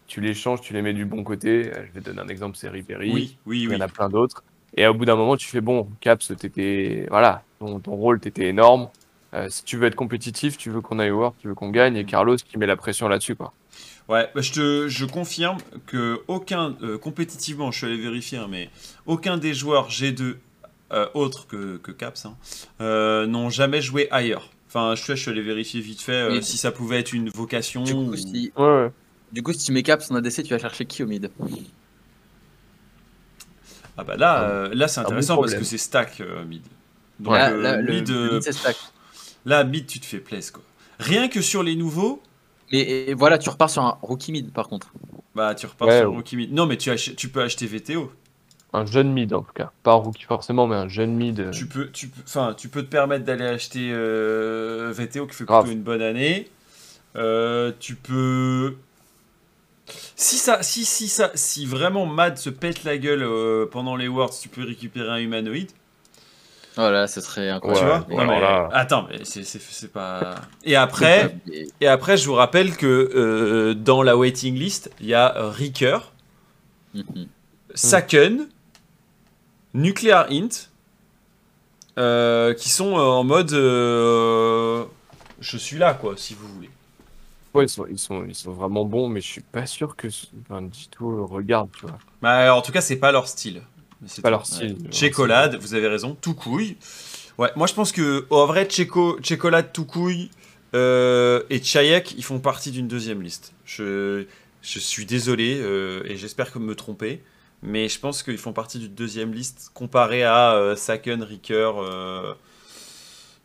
[0.08, 1.70] Tu les changes, tu les mets du bon côté.
[1.72, 3.12] Euh, Je vais te donner un exemple, c'est Ribéry.
[3.12, 3.76] Oui, oui, Il y oui.
[3.76, 4.42] en a plein d'autres.
[4.76, 7.06] Et au bout d'un moment, tu fais bon, Caps, t'étais.
[7.10, 8.88] Voilà, ton, ton rôle t'était énorme.
[9.34, 11.70] Euh, si tu veux être compétitif, tu veux qu'on aille au World, tu veux qu'on
[11.70, 13.52] gagne, et Carlos qui met la pression là-dessus, quoi.
[14.08, 18.46] Ouais, bah, je, te, je confirme que aucun, euh, compétitivement, je suis allé vérifier, hein,
[18.50, 18.70] mais
[19.04, 20.36] aucun des joueurs G2
[20.92, 22.34] euh, autres que, que Caps hein,
[22.80, 24.48] euh, n'ont jamais joué ailleurs.
[24.68, 26.42] Enfin, je, suis- je suis allé vérifier vite fait euh, Oui.
[26.42, 27.82] si ça pouvait être une vocation.
[27.84, 28.90] Du coup, ou- si, Ouais, ouais.
[29.32, 31.30] Du coup, si tu mets Caps en ADC, tu vas chercher qui au mid?
[33.96, 36.62] Ah bah là, euh, là c'est un bon intéressant parce que c'est stack euh, mid.
[37.18, 38.76] Donc Là, euh, là, le, mid, le euh, mid, c'est stack.
[39.44, 40.62] là, mid, tu te fais plaisir quoi.
[41.00, 42.22] Rien que sur les nouveaux,
[42.72, 44.92] Mais et voilà, tu repars sur un rookie mid par contre.
[45.34, 46.16] bah tu repars Ouais, sur ouais.
[46.16, 46.52] Rookie mid.
[46.52, 48.12] Non, mais tu, ach- tu peux acheter VTO.
[48.72, 49.72] Un jeune mid, en tout cas.
[49.82, 51.40] Pas un rookie forcément, mais un jeune mid.
[51.40, 55.34] euh, Tu peux, tu peux, enfin, tu peux te permettre d'aller acheter euh, VTO qui
[55.34, 55.64] fait Grave.
[55.64, 56.48] plutôt une bonne année.
[57.16, 58.76] Euh, tu peux.
[60.16, 64.08] Si ça, si, si ça, si vraiment Mad se pète la gueule euh, pendant les
[64.08, 65.70] Worlds, tu peux récupérer un humanoïde.
[66.76, 67.86] Voilà, ce serait tu incroyable.
[67.88, 70.36] vois Mais- Non, alors mais- là- Attends, mais c'est, pas.
[70.64, 71.36] Et après,
[71.80, 75.98] et après, je vous rappelle que euh, dans la waiting list, il y a Ricker,
[76.94, 77.26] Mhm.
[77.74, 78.48] Saken,
[79.74, 80.68] Nuclear Int,
[81.98, 84.84] euh, qui sont en mode euh,
[85.40, 86.70] je suis là quoi, si vous voulez.
[87.58, 90.08] Ouais, ils sont, ils, sont, ils sont vraiment bons, mais je suis pas sûr que
[90.42, 91.98] enfin, Dito regarde, tu vois.
[92.22, 93.62] Bah, en tout cas, c'est pas leur style.
[94.06, 94.32] C'est Pas tout.
[94.32, 94.76] leur style.
[94.80, 94.92] Ouais.
[94.92, 96.76] Chécolade, vous avez raison, tout couille.
[97.36, 100.30] Ouais, moi je pense que en vrai, Tchéco, Chécolade, tout couille
[100.74, 103.52] euh, et Tchaïek, ils font partie d'une deuxième liste.
[103.64, 104.24] Je,
[104.62, 107.22] je suis désolé euh, et j'espère que me tromper,
[107.62, 111.72] mais je pense qu'ils font partie d'une deuxième liste comparé à euh, Saken, Ricker.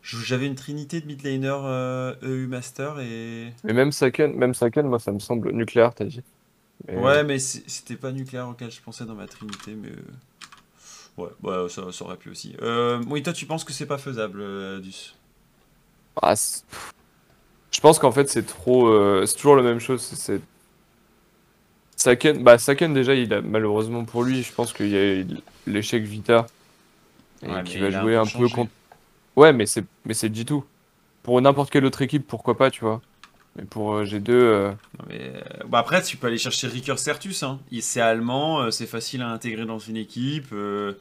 [0.04, 3.54] J'avais une trinité de mid laner euh, EU Master et.
[3.64, 6.22] Mais même Saken, même Saken, moi, ça me semble nucléaire, t'as dit.
[6.88, 9.90] Mais- Ouais, mais c'était pas nucléaire auquel je pensais dans ma trinité, mais.
[9.90, 9.96] euh,
[11.16, 12.56] Ouais, ouais ça, ça aurait pu aussi.
[12.62, 15.14] Euh, oui, toi, tu penses que c'est pas faisable, euh, Adus?
[16.22, 16.34] Ah,
[17.72, 18.88] je pense qu'en fait, c'est trop.
[18.88, 20.02] euh, c'est toujours la même chose.
[20.02, 20.42] c'est-
[21.96, 25.24] Saken, bah, Saken, déjà, il a, malheureusement pour lui, je pense qu'il y a
[25.68, 26.48] l'échec Vita.
[27.44, 28.72] Et Ouais, qui va un jouer peu un peu contre.
[29.36, 30.64] Ouais, mais c'est mais c'est G2.
[31.24, 33.02] Pour n'importe quelle autre équipe, pourquoi pas, tu vois.
[33.56, 36.98] Mais pour euh, G2, euh, Non, mais, euh, bah après, tu peux aller chercher Ricker
[36.98, 37.44] Certus.
[37.44, 37.60] Hein.
[37.72, 40.48] Il- C'est allemand, euh, c'est facile à intégrer dans une équipe.
[40.54, 40.94] euh,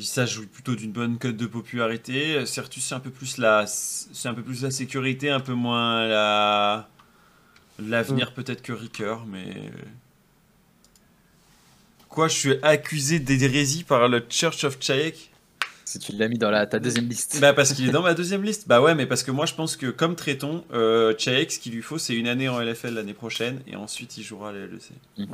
[0.00, 2.46] ça joue plutôt d'une bonne cote de popularité.
[2.46, 6.06] Certus, c'est un peu plus la, c'est un peu plus la sécurité, un peu moins
[6.06, 6.88] la,
[7.80, 9.70] l'avenir peut-être que Ricker, mais.
[12.08, 15.30] Quoi, je suis accusé d'hérésie par le Church of Chayek
[15.88, 17.38] Si tu l'as mis dans la, ta deuxième liste.
[17.40, 18.68] Bah parce qu'il est dans ma deuxième liste.
[18.68, 21.80] Bah ouais, mais parce que moi je pense que comme Tréton, euh, ce qu'il lui
[21.80, 24.90] faut, c'est une année en LFL l'année prochaine et ensuite il jouera à la LEC.
[25.16, 25.28] Mhm.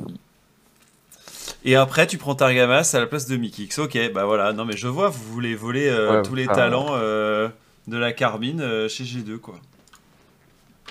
[1.65, 3.79] Et après, tu prends Targamas à la place de Mikix.
[3.79, 4.53] Ok, bah voilà.
[4.53, 6.55] Non, mais je vois, vous voulez voler euh, Ouais, tous les ah.
[6.55, 7.49] talents euh,
[7.87, 9.59] de la carbine euh, chez G2, quoi.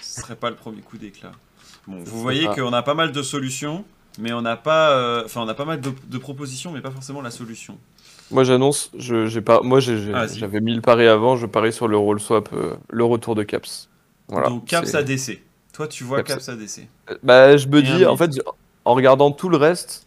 [0.02, 1.32] Ce serait pas le premier coup d'éclat.
[1.86, 3.86] Bon, vous voyez qu'on a pas mal de solutions,
[4.18, 4.90] mais on n'a pas.
[4.90, 7.78] euh, Enfin, on a pas mal de, de propositions, mais pas forcément la solution.
[8.31, 10.39] Moi j'annonce, je, j'ai pas, moi j'ai- j'ai- Ah, vas-y.
[10.39, 13.43] j'avais mis le pari avant, je parie sur le roll swap, euh, le retour de
[13.43, 13.89] Caps.
[14.29, 14.49] Voilà.
[14.49, 15.43] Donc, Caps c'est- ADC.
[15.72, 16.89] Toi, tu vois Caps- Caps ADC.
[17.11, 18.31] Euh, Bah, je me dis, en fait,
[18.85, 20.07] en regardant tout le reste,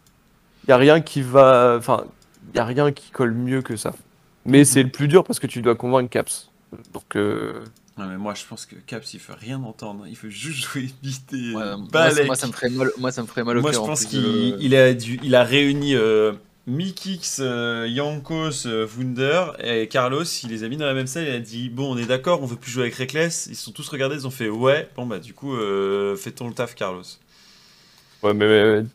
[0.64, 2.04] il y a rien qui va, enfin,
[2.52, 3.92] il y a rien qui colle mieux que ça.
[4.46, 6.50] Mais c'est le plus dur parce que tu dois convaincre Caps.
[6.92, 7.62] Donc, euh,
[7.98, 10.88] Non, mais moi je pense que Caps il fait rien entendre, il fait juste jouer
[11.02, 13.60] vite et Ouais, moi, moi, ça me ferait mal, moi, ça me ferait mal au
[13.60, 13.80] Moi, cœur.
[13.80, 16.32] je en pense qu'il de- il a, dû- il a réuni euh,
[16.68, 20.22] Mikix, euh, Yankos, euh, Wunder et Carlos.
[20.44, 21.24] Il les a mis dans la même salle.
[21.24, 23.46] Il a dit Bon, on est d'accord, on veut plus jouer avec Reckless.
[23.50, 26.30] Ils se sont tous regardés, ils ont fait Ouais, bon, bah, du coup, euh, fais
[26.30, 27.02] ton taf, Carlos.
[28.22, 28.86] ouais, mais, mais-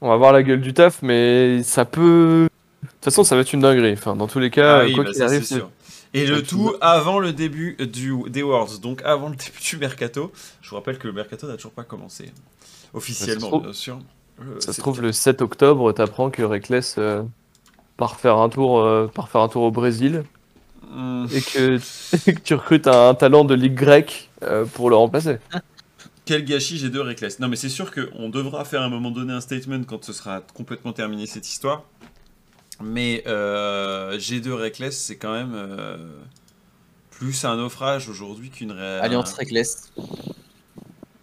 [0.00, 2.48] on va voir la gueule du taf, mais ça peut.
[2.82, 3.92] De toute façon, ça va être une dinguerie.
[3.92, 5.70] Enfin, dans tous les cas, Ah oui, quoi bah, qu'il arrive, sûr.
[6.14, 10.32] Et le tout avant le début du, des Worlds, donc avant le début du mercato.
[10.62, 12.32] Je vous rappelle que le mercato n'a toujours pas commencé.
[12.94, 14.00] Officiellement, bien sûr.
[14.40, 17.22] Euh, ça se trouve le 7 octobre, t'apprends que Reckless euh,
[17.96, 20.24] part faire un tour, euh, part faire un tour au Brésil
[20.88, 21.26] Hmm.
[21.32, 21.80] et que,
[22.30, 25.38] et que tu recrutes un, talent de ligue grecque euh, pour le remplacer.
[26.24, 27.40] Quel gâchis j'ai deux Reckless.
[27.40, 30.12] Non mais c'est sûr qu'on devra faire à un moment donné un statement quand ce
[30.12, 31.82] sera complètement terminé cette histoire.
[32.82, 35.96] Mais euh, G2 Reckless c'est quand même euh,
[37.10, 39.92] plus un naufrage aujourd'hui qu'une ré- Alliance Reckless.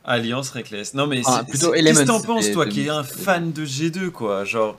[0.06, 0.94] Alliance Reckless.
[0.94, 3.24] Non mais Ah, c'est- plutôt c'est- qu'est-ce que t'en penses toi qui es un 2017.
[3.24, 4.44] fan de G2 quoi?
[4.46, 4.78] Genre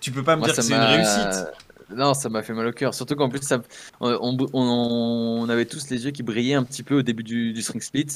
[0.00, 1.46] tu peux pas me Moi, dire ça que c'est une réussite.
[1.94, 2.92] Non, ça m'a fait mal au cœur.
[2.94, 3.62] Surtout qu'en plus, ça,
[4.00, 7.52] on, on- on avait tous les yeux qui brillaient un petit peu au début du,
[7.52, 8.06] du string split.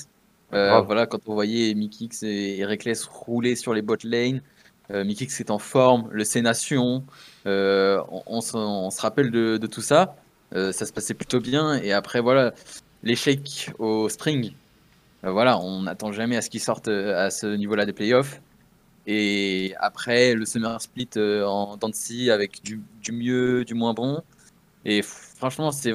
[0.53, 4.43] Euh, voilà, quand on voyait Mikix et, et Reckless rouler sur les bot lane,
[4.91, 7.05] euh, Mikix est en forme, le C Nation,
[7.47, 10.17] euh, on, on se, on se rappelle de, de tout ça.
[10.57, 11.75] Euh, ça se passait plutôt bien.
[11.75, 12.53] Et après, voilà,
[13.05, 14.53] l'échec au spring.
[15.25, 18.41] Euh, voilà, on n'attend jamais à ce qu'ils sortent euh, à ce niveau-là des playoffs.
[19.07, 24.23] Et après, le Summer Split euh, en Dancy avec du, du mieux, du moins bon.
[24.85, 25.93] Et franchement, c'est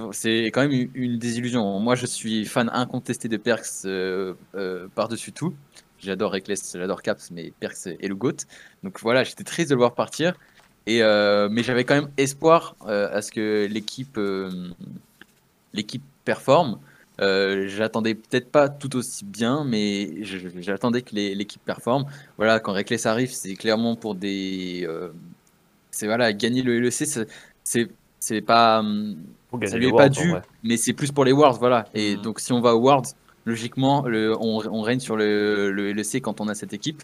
[0.53, 1.79] quand même une, désillusion.
[1.79, 3.87] Moi, je suis fan incontesté de Perks
[4.93, 5.55] par-dessus tout.
[5.97, 8.45] J'adore Reckless, j'adore Caps, mais Perks est le GOAT.
[8.83, 10.35] Donc voilà, j'étais triste de le voir partir.
[10.85, 14.19] Et, mais j'avais quand même espoir à ce que l'équipe
[15.73, 16.79] l'équipe performe.
[17.21, 22.05] Euh, j'attendais peut-être pas tout aussi bien, mais j'attendais que l'équipe performe.
[22.37, 24.85] Voilà, quand Reckless arrive, c'est clairement pour des.
[24.87, 25.11] euh,
[25.91, 27.05] c'est voilà, gagner le LEC,
[27.63, 28.79] c'est- pas.
[28.79, 29.15] hum,
[29.49, 31.85] Pour ça lui est pas dû, mais c'est plus pour les Worlds, voilà.
[31.93, 32.21] Et Mhm.
[32.21, 33.09] donc si on va aux Worlds,
[33.45, 37.01] logiquement, le, on, on règne sur le, le LEC quand on a cette équipe,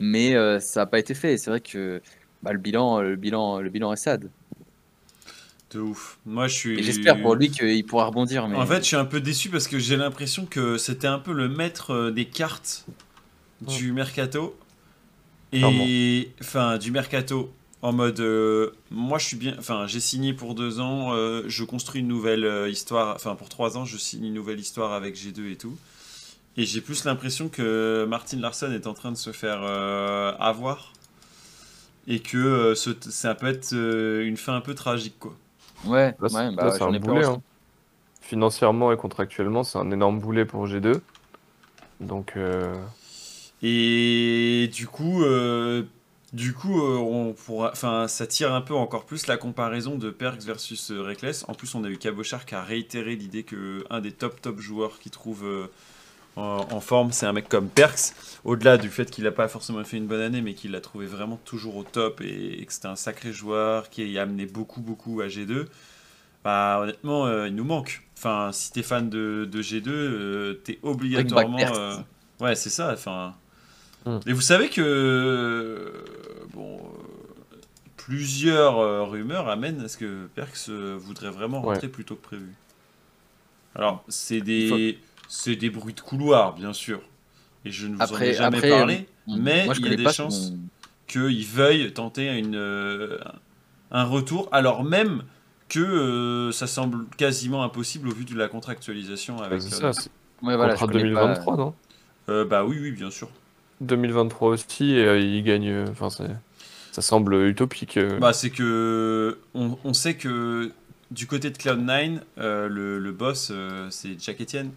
[0.00, 1.38] mais euh, ça n'a pas été fait.
[1.38, 2.02] C'est vrai que
[2.42, 4.30] bah, le bilan, le bilan, le bilan est sad.
[5.74, 6.18] De ouf.
[6.24, 6.82] Moi, je suis.
[6.82, 8.46] J'espère pour lui qu'il pourra rebondir.
[8.48, 8.56] Mais...
[8.56, 11.32] En fait, je suis un peu déçu parce que j'ai l'impression que c'était un peu
[11.32, 12.86] le maître euh, des cartes
[13.60, 14.56] du mercato.
[15.52, 16.30] Et.
[16.40, 17.52] Enfin, du mercato.
[17.82, 18.20] En mode.
[18.20, 19.54] euh, moi, je suis bien.
[19.58, 21.12] Enfin, j'ai signé pour deux ans.
[21.14, 23.14] euh, je construis une nouvelle euh, histoire.
[23.16, 25.76] Enfin, pour trois ans, je signe une nouvelle histoire avec G2 et tout.
[26.56, 30.92] Et j'ai plus l'impression que Martin Larson est en train de se faire euh, avoir.
[32.06, 35.34] Et que euh, ce- ça peut être euh, une fin un peu tragique, quoi.
[35.86, 37.24] Ouais, Là, c'est- ouais, bah, c'est un boulet.
[37.24, 37.42] hein.
[38.20, 41.00] Financièrement et contractuellement, c'est un énorme boulet pour G2.
[42.00, 42.72] Donc, euh,
[43.62, 45.84] Et du coup, euh,
[46.32, 50.10] du coup, euh, on pourra, enfin, ça tire un peu encore plus la comparaison de
[50.10, 51.44] Perks versus Reckless.
[51.48, 54.58] En plus, on a eu Cabochard qui a réitéré l'idée que un des top top
[54.58, 55.66] joueurs qu'il trouve euh,
[56.36, 58.12] en, en forme, c'est un mec comme Perks.
[58.44, 61.06] Au-delà du fait qu'il n'a pas forcément fait une bonne année, mais qu'il l'a trouvé
[61.06, 64.80] vraiment toujours au top et, et que c'était un sacré joueur qui a amené beaucoup
[64.80, 65.66] beaucoup à G2.
[66.42, 68.02] Bah, honnêtement, euh, il nous manque.
[68.18, 71.58] Enfin, si t'es fan de, de G2, euh, t'es obligatoirement.
[71.58, 71.96] Euh,
[72.40, 72.92] ouais, c'est ça.
[72.92, 73.34] Enfin.
[74.04, 74.18] Hmm.
[74.26, 76.04] Et vous savez que
[76.52, 76.78] bon,
[77.96, 81.74] plusieurs rumeurs amènent à ce que Perks voudrait vraiment Ouais.
[81.74, 82.52] rentrer plus tôt que prévu.
[83.74, 84.98] Alors, c'est des,
[85.36, 87.00] c'est des bruits de couloir, bien sûr.
[87.64, 88.94] Et je ne vous en ai jamais après, parlé,
[89.28, 90.58] euh, mais moi, il y a des chances son-
[91.08, 93.18] qu'il veuille tenter une, euh,
[93.90, 95.24] un retour, alors même
[95.68, 99.60] que euh, ça semble quasiment impossible au vu de la contractualisation avec.
[99.62, 100.10] c'est euh, ça, c'est
[100.42, 101.74] Ouais, voilà, contrat connais pas- 2023, non?
[102.28, 103.28] Euh, bah oui, oui, bien sûr.
[103.80, 105.68] 2023 aussi, et euh, il gagne.
[105.68, 106.36] euh, Enfin, c'est-
[106.92, 107.96] ça semble utopique.
[107.96, 108.18] euh.
[108.18, 110.70] Bah, c'est que on, on sait que
[111.10, 114.70] du côté de Cloud9, euh, le, le boss, euh, c'est Jack Etienne.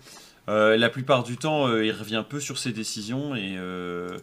[0.50, 4.18] Euh, la plupart du temps, euh, il revient peu sur ses décisions et, euh,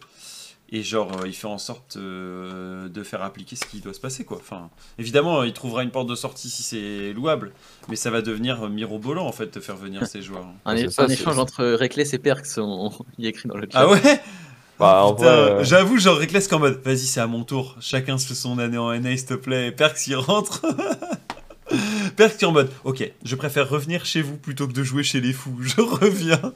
[0.71, 3.99] et genre, euh, il fait en sorte euh, de faire appliquer ce qui doit se
[3.99, 4.37] passer, quoi.
[4.37, 7.51] Enfin, évidemment, il trouvera une porte de sortie si c'est louable,
[7.89, 10.47] mais ça va devenir mirobolant en fait de faire venir ces joueurs.
[10.65, 13.67] Un, é- ça, un échange entre Reckless et Perks, on, on y écrit dans le
[13.71, 13.79] chat.
[13.81, 14.01] Ah ouais?
[14.77, 17.77] Bah, Putain, euh, J'avoue, genre Reckless qu'en mode, vas-y, c'est à mon tour.
[17.79, 19.71] Chacun se fait son année en NA, s'il te plaît.
[19.71, 20.65] Perks, il rentre.
[22.17, 25.19] Qui est en mode, ok, je préfère revenir chez vous plutôt que de jouer chez
[25.21, 25.57] les fous.
[25.61, 26.53] Je reviens.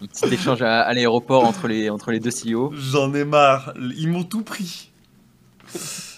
[0.00, 2.72] Un petit échange à, à l'aéroport entre les, entre les deux CEO.
[2.76, 3.74] J'en ai marre.
[3.96, 4.90] Ils m'ont tout pris.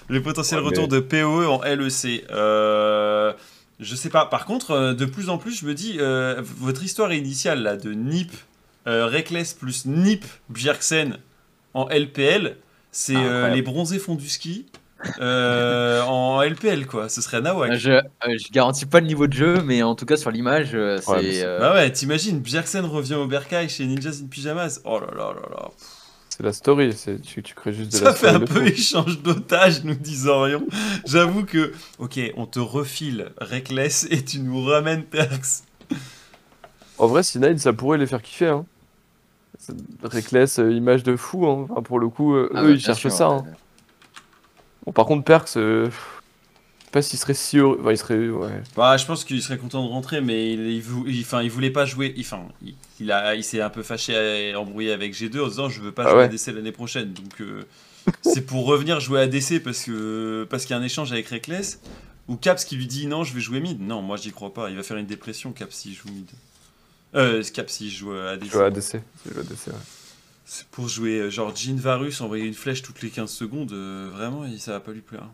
[0.09, 2.25] Le potentiel Ouais, retour mais- de PoE en LEC.
[2.31, 3.33] Euh,
[3.81, 4.27] je sais pas.
[4.27, 7.77] Par contre, euh, de plus en plus, je me dis, euh, votre histoire initiale là
[7.77, 8.33] de Nip,
[8.87, 11.19] euh, Reckless plus Nip Bjergsen
[11.75, 12.57] en LPL,
[12.93, 14.67] c'est Ah, euh, les bronzés font du ski
[15.21, 17.09] euh, en LPL quoi.
[17.09, 17.75] Ce serait nawak.
[17.75, 20.71] Je, euh, je garantis pas le niveau de jeu, mais en tout cas sur l'image,
[20.75, 21.45] euh, Ouais, c'est.
[21.45, 24.81] euh, Bah ouais, t'imagines, Bjergsen revient au Berkay chez Ninjas in Pyjamas.
[24.85, 25.69] Oh là là là là.
[26.29, 26.93] c'est la story.
[26.93, 28.67] c'est- Tu, tu crées juste de Ça la fait un peu fou.
[28.67, 30.67] échange d'otages, nous dit Zorion.
[31.07, 35.63] J'avoue que, ok, on te refile Reckless et tu nous ramènes Perks.
[36.99, 38.47] En vrai, Sinide, ça pourrait les faire kiffer.
[38.49, 38.65] Hein.
[40.03, 41.47] Reckless, image de fou.
[41.47, 41.67] hein.
[41.71, 43.29] Enfin, pour le coup, ah eux, ouais, ils cherchent sûr, ça.
[43.31, 43.35] ouais.
[43.37, 43.45] hein.
[44.87, 45.91] Bon, par contre, Perks, euh, je
[46.85, 47.79] sais pas s'il serait si heureux.
[47.81, 48.29] Enfin, il serait.
[48.29, 48.63] Ouais.
[48.77, 51.51] Bah, je pense qu'il serait content de rentrer, mais il, il, vou- il- enfin, il
[51.51, 52.13] voulait pas jouer.
[52.17, 55.49] il- Enfin, il, il a, il s'est un peu fâché et embrouillé avec G2 en
[55.49, 56.25] disant je veux pas Ah jouer ouais.
[56.25, 57.13] à DC l'année prochaine.
[57.13, 57.65] Donc, euh,
[58.23, 61.27] c'est pour revenir jouer à DC parce que parce qu'il y a un échange avec
[61.29, 61.81] Reckless.
[62.27, 63.81] Ou Caps qui lui dit non, je vais jouer mid.
[63.83, 64.71] Non, moi j'y crois pas.
[64.71, 66.27] Il va faire une dépression, Caps s'il joue mid.
[67.15, 68.47] Euh, Caps s'il joue à DC.
[68.49, 69.01] Je joue à ADC.
[69.27, 69.73] Je joue à ADC, ouais.
[70.45, 74.11] C'est pour jouer euh, genre Jean Varus, envoyer une flèche toutes les 15 secondes, euh,
[74.13, 75.29] vraiment, ça va pas lui plaire.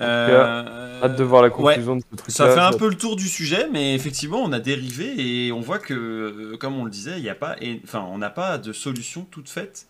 [0.00, 1.54] Euh, Hâte de voir la ouais.
[1.54, 4.52] conclusion de ce truc Ça fait un peu le tour du sujet, mais effectivement, on
[4.52, 5.14] a dérivé
[5.46, 8.18] et on voit que, comme on le disait, il y a pas, et- enfin, on
[8.18, 9.86] n'a pas de solution toute faite.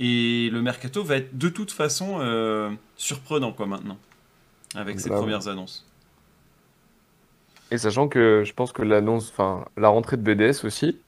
[0.00, 3.98] Et le mercato va être de toute façon euh, surprenant, quoi, maintenant,
[4.74, 5.86] avec ces Bah premières annonces.
[7.70, 10.98] Et sachant que je pense que l'annonce, enfin la rentrée de BDS aussi,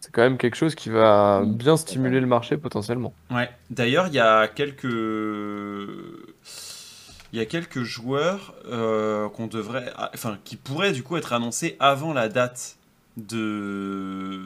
[0.00, 1.52] c'est quand même quelque chose qui va Mm.
[1.54, 3.12] bien stimuler le marché potentiellement.
[3.30, 3.50] Ouais.
[3.70, 4.84] D'ailleurs, il y a quelques,
[7.32, 11.76] il y a quelques joueurs euh, qu'on devrait, enfin, qui pourraient du coup être annoncés
[11.80, 12.76] avant la date
[13.16, 14.40] de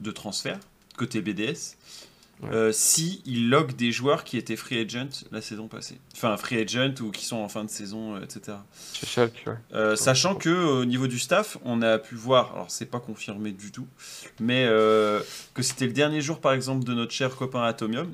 [0.00, 0.58] de transfert
[0.96, 1.76] côté BDS.
[2.42, 2.50] Ouais.
[2.52, 6.60] euh, si ils loguent des joueurs qui étaient free agent la saison passée, enfin free
[6.60, 8.58] agent ou qui sont en fin de saison, euh, etc.
[8.92, 9.54] Chez Schalke, ouais.
[9.74, 13.50] Euh, sachant que au niveau du staff, on a pu voir, alors c'est pas confirmé
[13.50, 13.88] du tout,
[14.38, 15.20] mais euh,
[15.54, 18.12] que c'était le dernier jour par exemple de notre cher copain Atomium,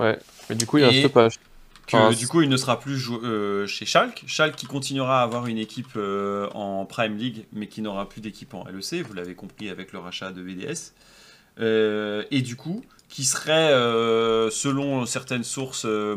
[0.00, 1.36] Mais du coup, il un stoppage.
[1.36, 4.24] que Enfin, du coup il ne sera plus euh, chez Schalke.
[4.26, 8.20] Schalke qui continuera à avoir une équipe euh, en Prime League, mais qui n'aura plus
[8.20, 10.92] d'équipe en LEC, vous l'avez compris avec le rachat de VDS.
[11.60, 16.16] Euh, et du coup, qui serait, euh, selon certaines sources, euh,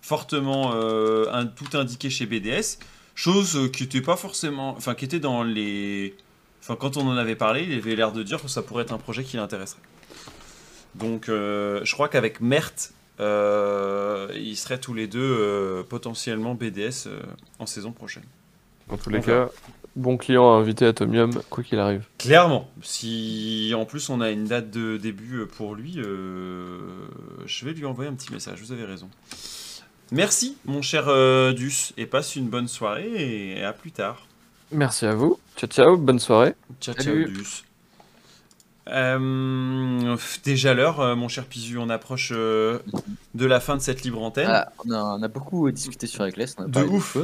[0.00, 2.78] fortement euh, un- tout indiqué chez BDS,
[3.14, 6.16] chose qui était pas forcément, enfin qui était dans les,
[6.60, 8.92] enfin quand on en avait parlé, il avait l'air de dire que ça pourrait être
[8.92, 9.82] un projet qui l'intéresserait.
[10.96, 12.72] Donc, euh, je crois qu'avec Mert,
[13.20, 17.20] euh, ils seraient tous les deux euh, potentiellement BDS euh,
[17.58, 18.24] en saison prochaine.
[18.88, 19.48] Dans tous les cas,
[19.96, 22.04] bon client à inviter Atomium, quoi qu'il arrive.
[22.18, 26.78] Clairement, si en plus on a une date de début euh, pour lui, euh,
[27.46, 29.08] je vais lui envoyer un petit message, vous avez raison.
[30.10, 34.26] Merci mon cher euh, Dus, et passe une bonne soirée et à plus tard.
[34.70, 35.38] Merci à vous.
[35.56, 36.54] Ciao, ciao, bonne soirée.
[36.80, 37.24] Ciao Salut.
[37.24, 37.64] ciao Dus.
[38.88, 42.80] Euh, déjà l'heure, mon cher Pisu, on approche euh,
[43.34, 44.48] de la fin de cette libre antenne.
[44.50, 47.16] Ah, on, a, on a beaucoup discuté sur a De ouf.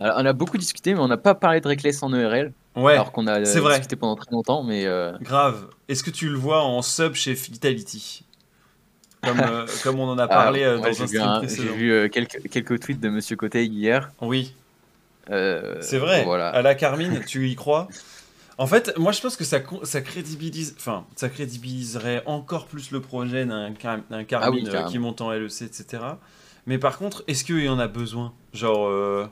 [0.00, 2.52] Alors, on a beaucoup discuté, mais on n'a pas parlé de Reckless en ERL.
[2.76, 3.78] ouais, alors qu'on a c'est vrai.
[3.78, 5.68] discuté pendant très longtemps, mais euh, grave.
[5.88, 8.24] Est-ce que tu le vois en sub chez Vitality
[9.22, 11.46] comme, euh, comme on en a ah, parlé euh, dans j'ai un stream un- j'ai
[11.46, 11.74] précédent.
[11.74, 14.10] vu euh, quelques, quelques tweets de Monsieur Côté hier.
[14.20, 14.54] Oui.
[15.28, 16.24] C'est vrai.
[16.24, 16.48] Voilà.
[16.50, 17.88] À la Carmine, tu y crois?
[18.58, 23.00] En fait, moi je pense que ça, ça crédibilise, enfin, ça crédibiliserait encore plus le
[23.00, 24.88] projet d'un Carmine Ah oui, carrément.
[24.88, 26.02] qui monte en LEC, etc.
[26.66, 28.32] Mais par contre, est-ce qu'il y en a besoin?
[28.54, 29.28] Genre,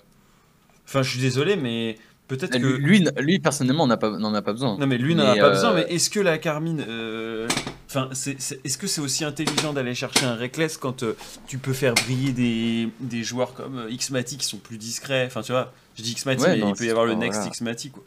[0.87, 1.97] enfin, je suis désolé, mais
[2.29, 2.59] peut-être que.
[2.59, 3.95] Lui, lui, personnellement, n'en
[4.35, 4.79] a pas besoin.
[4.79, 7.49] Non mais lui n'en a pas euh, besoin, mais est-ce que la Carmine, euh,
[7.87, 11.17] enfin, est-ce que c'est aussi intelligent d'aller chercher un Reckless quand euh,
[11.47, 15.43] tu peux faire briller des, des joueurs comme euh, Xmati qui sont plus discrets, enfin
[15.43, 17.53] tu vois, je dis Xmati, Ouais, mais non, il peut y avoir le next voilà.
[17.53, 18.03] Xmati quoi.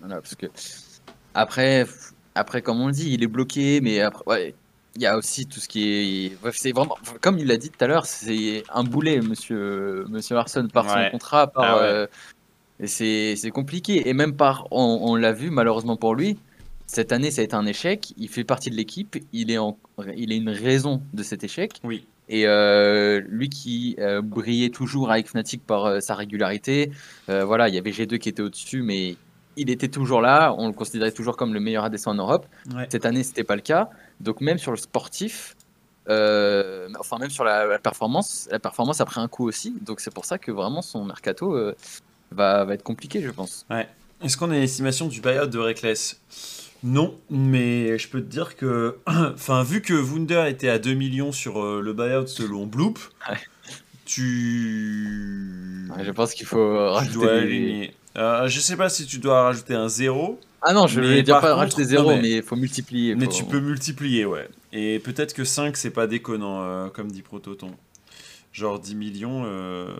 [0.00, 0.46] Voilà, parce que
[1.34, 1.86] après,
[2.34, 4.54] après, comme on le dit, il est bloqué, mais après, ouais,
[4.96, 6.36] il y a aussi tout ce qui est.
[6.52, 10.68] C'est vraiment, comme il l'a dit tout à l'heure, c'est un boulet, monsieur, monsieur Larson,
[10.72, 11.06] par Ouais.
[11.06, 11.64] son contrat, par.
[11.64, 11.82] Ah ouais.
[11.82, 12.06] euh,
[12.84, 14.08] c'est c'est compliqué.
[14.08, 14.66] Et même par.
[14.70, 16.38] On, on l'a vu, malheureusement pour lui,
[16.86, 18.12] cette année, ça a été un échec.
[18.16, 19.16] Il fait partie de l'équipe.
[19.32, 19.76] Il est, en,
[20.16, 21.72] il est une raison de cet échec.
[21.82, 22.06] Oui.
[22.28, 26.90] Et euh, lui qui euh, brillait toujours avec Fnatic par sa régularité,
[27.28, 29.16] voilà, il y avait G2 qui était au-dessus, mais
[29.56, 30.54] il était toujours là.
[30.58, 32.46] On le considérait toujours comme le meilleur ADC en Europe.
[32.74, 32.86] Ouais.
[32.88, 33.90] Cette année, c'était pas le cas.
[34.20, 35.56] Donc même sur le sportif,
[36.08, 39.74] euh, enfin même sur la, la performance, la performance a pris un coup aussi.
[39.82, 41.74] Donc c'est pour ça que vraiment son mercato euh,
[42.30, 43.66] va, va être compliqué, je pense.
[44.22, 46.20] Est-ce qu'on a une estimation du buyout de Reckless?
[46.82, 51.32] Non, mais je peux te dire que, enfin, vu que Wunder était à 2 millions
[51.32, 52.98] sur euh, le buyout selon Bloop,
[53.30, 53.38] Ouais.
[54.04, 55.88] tu...
[56.04, 57.14] Je pense qu'il faut tu rajouter.
[57.14, 57.94] dois des- aligner.
[58.16, 61.54] Je sais pas si tu dois rajouter un 0, Ah non, je vais dire pas
[61.54, 63.14] non, zéro, mais- mais il faut multiplier.
[63.14, 64.48] mais faut- tu peux multiplier, ouais.
[64.72, 67.70] Et peut-être que 5, c'est pas déconnant, euh, comme dit Prototon.
[68.52, 69.94] Genre 10 millions, euh,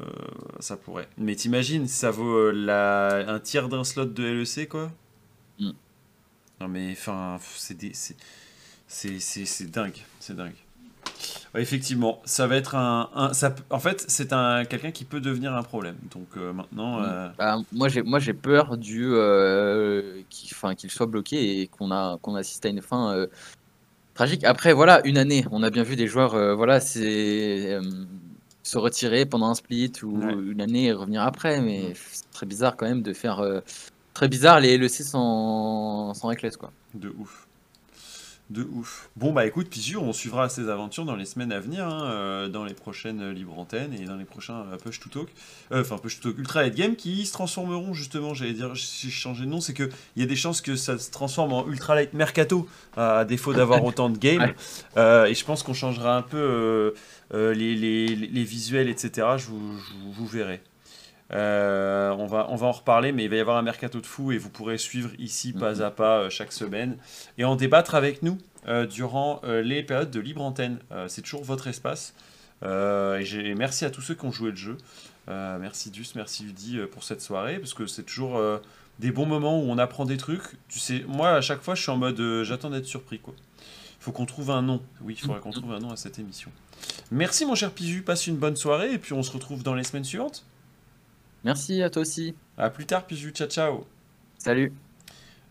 [0.61, 1.09] ça pourrait.
[1.19, 3.29] Mais t'imagines, ça vaut euh, la...
[3.29, 4.91] un tiers d'un slot de LEC, quoi?
[5.59, 5.71] Mm.
[6.61, 7.39] Non mais, enfin,
[7.77, 7.91] des...
[9.49, 10.55] c'est dingue, c'est dingue.
[11.57, 13.11] Effectivement, ça va être un...
[13.15, 15.97] un- ça, peut- en fait, c'est un quelqu'un qui peut devenir un problème.
[16.13, 16.99] Donc euh, maintenant...
[17.01, 17.05] Mm.
[17.07, 22.19] euh, Bah, moi, j'ai moi j'ai peur du euh, qu'il soit bloqué et qu'on a
[22.23, 23.27] qu'on assiste à une fin
[24.15, 24.45] tragique.
[24.45, 27.79] Après, voilà, une année, on a bien vu des joueurs, voilà, c'est
[28.63, 30.33] se retirer pendant un split ou Ouais.
[30.33, 31.95] une année et revenir après, mais Mm.
[32.13, 33.43] c'est très bizarre quand même de faire
[34.15, 36.73] très bizarre les LEC sans sans Reckless quoi.
[36.95, 37.44] De ouf.
[38.51, 39.09] De ouf.
[39.17, 42.49] Bon, bah écoute, Pisu, on suivra ses aventures dans les semaines à venir, hein, euh,
[42.49, 45.29] dans les prochaines euh, Libre Antennes et dans les prochains euh, Push to Talk.
[45.73, 49.09] Euh, Enfin, Push to Talk Ultra Late Game qui se transformeront justement, j'allais dire, si
[49.11, 51.67] je changeais de nom, c'est qu'il y a des chances que ça se transforme en
[51.67, 52.69] Ultra Late Mercato,
[52.99, 54.53] à défaut d'avoir autant de games.
[54.99, 56.91] Euh, et je pense qu'on changera un peu euh,
[57.33, 59.27] euh, les, les- visuels, etc.
[59.39, 60.61] Je vous, je vous- vous verrez.
[61.35, 64.07] Euh, on, va, on va en reparler, mais il va y avoir un mercato de
[64.07, 66.97] fou et vous pourrez suivre ici pas à pas euh, chaque semaine
[67.39, 70.79] et en débattre avec nous euh, durant les périodes de libre antenne.
[71.09, 72.15] C'est toujours votre espace.
[72.63, 74.79] Et merci à tous ceux qui ont joué le jeu.
[75.29, 78.41] Merci Dus, merci Udi pour cette soirée parce que c'est toujours
[79.01, 80.43] des bons moments où on apprend des trucs.
[80.69, 83.35] Tu sais, moi à chaque fois je suis en mode j'attends d'être surpris quoi.
[84.01, 84.83] Il faut qu'on trouve un nom.
[85.03, 86.51] Oui, il faudrait qu'on trouve un nom à cette émission.
[87.11, 89.85] Merci mon cher Pizu, passe une bonne soirée et puis on se retrouve dans les
[89.85, 90.45] semaines suivantes.
[91.45, 92.35] Merci à toi aussi.
[92.57, 93.87] À plus tard Pizu, ciao ciao.
[94.39, 94.73] Salut.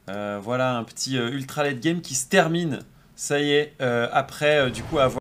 [0.10, 2.80] Euh, voilà un petit euh, ultra late game qui se termine.
[3.16, 5.12] Ça y est, euh, après du coup avoir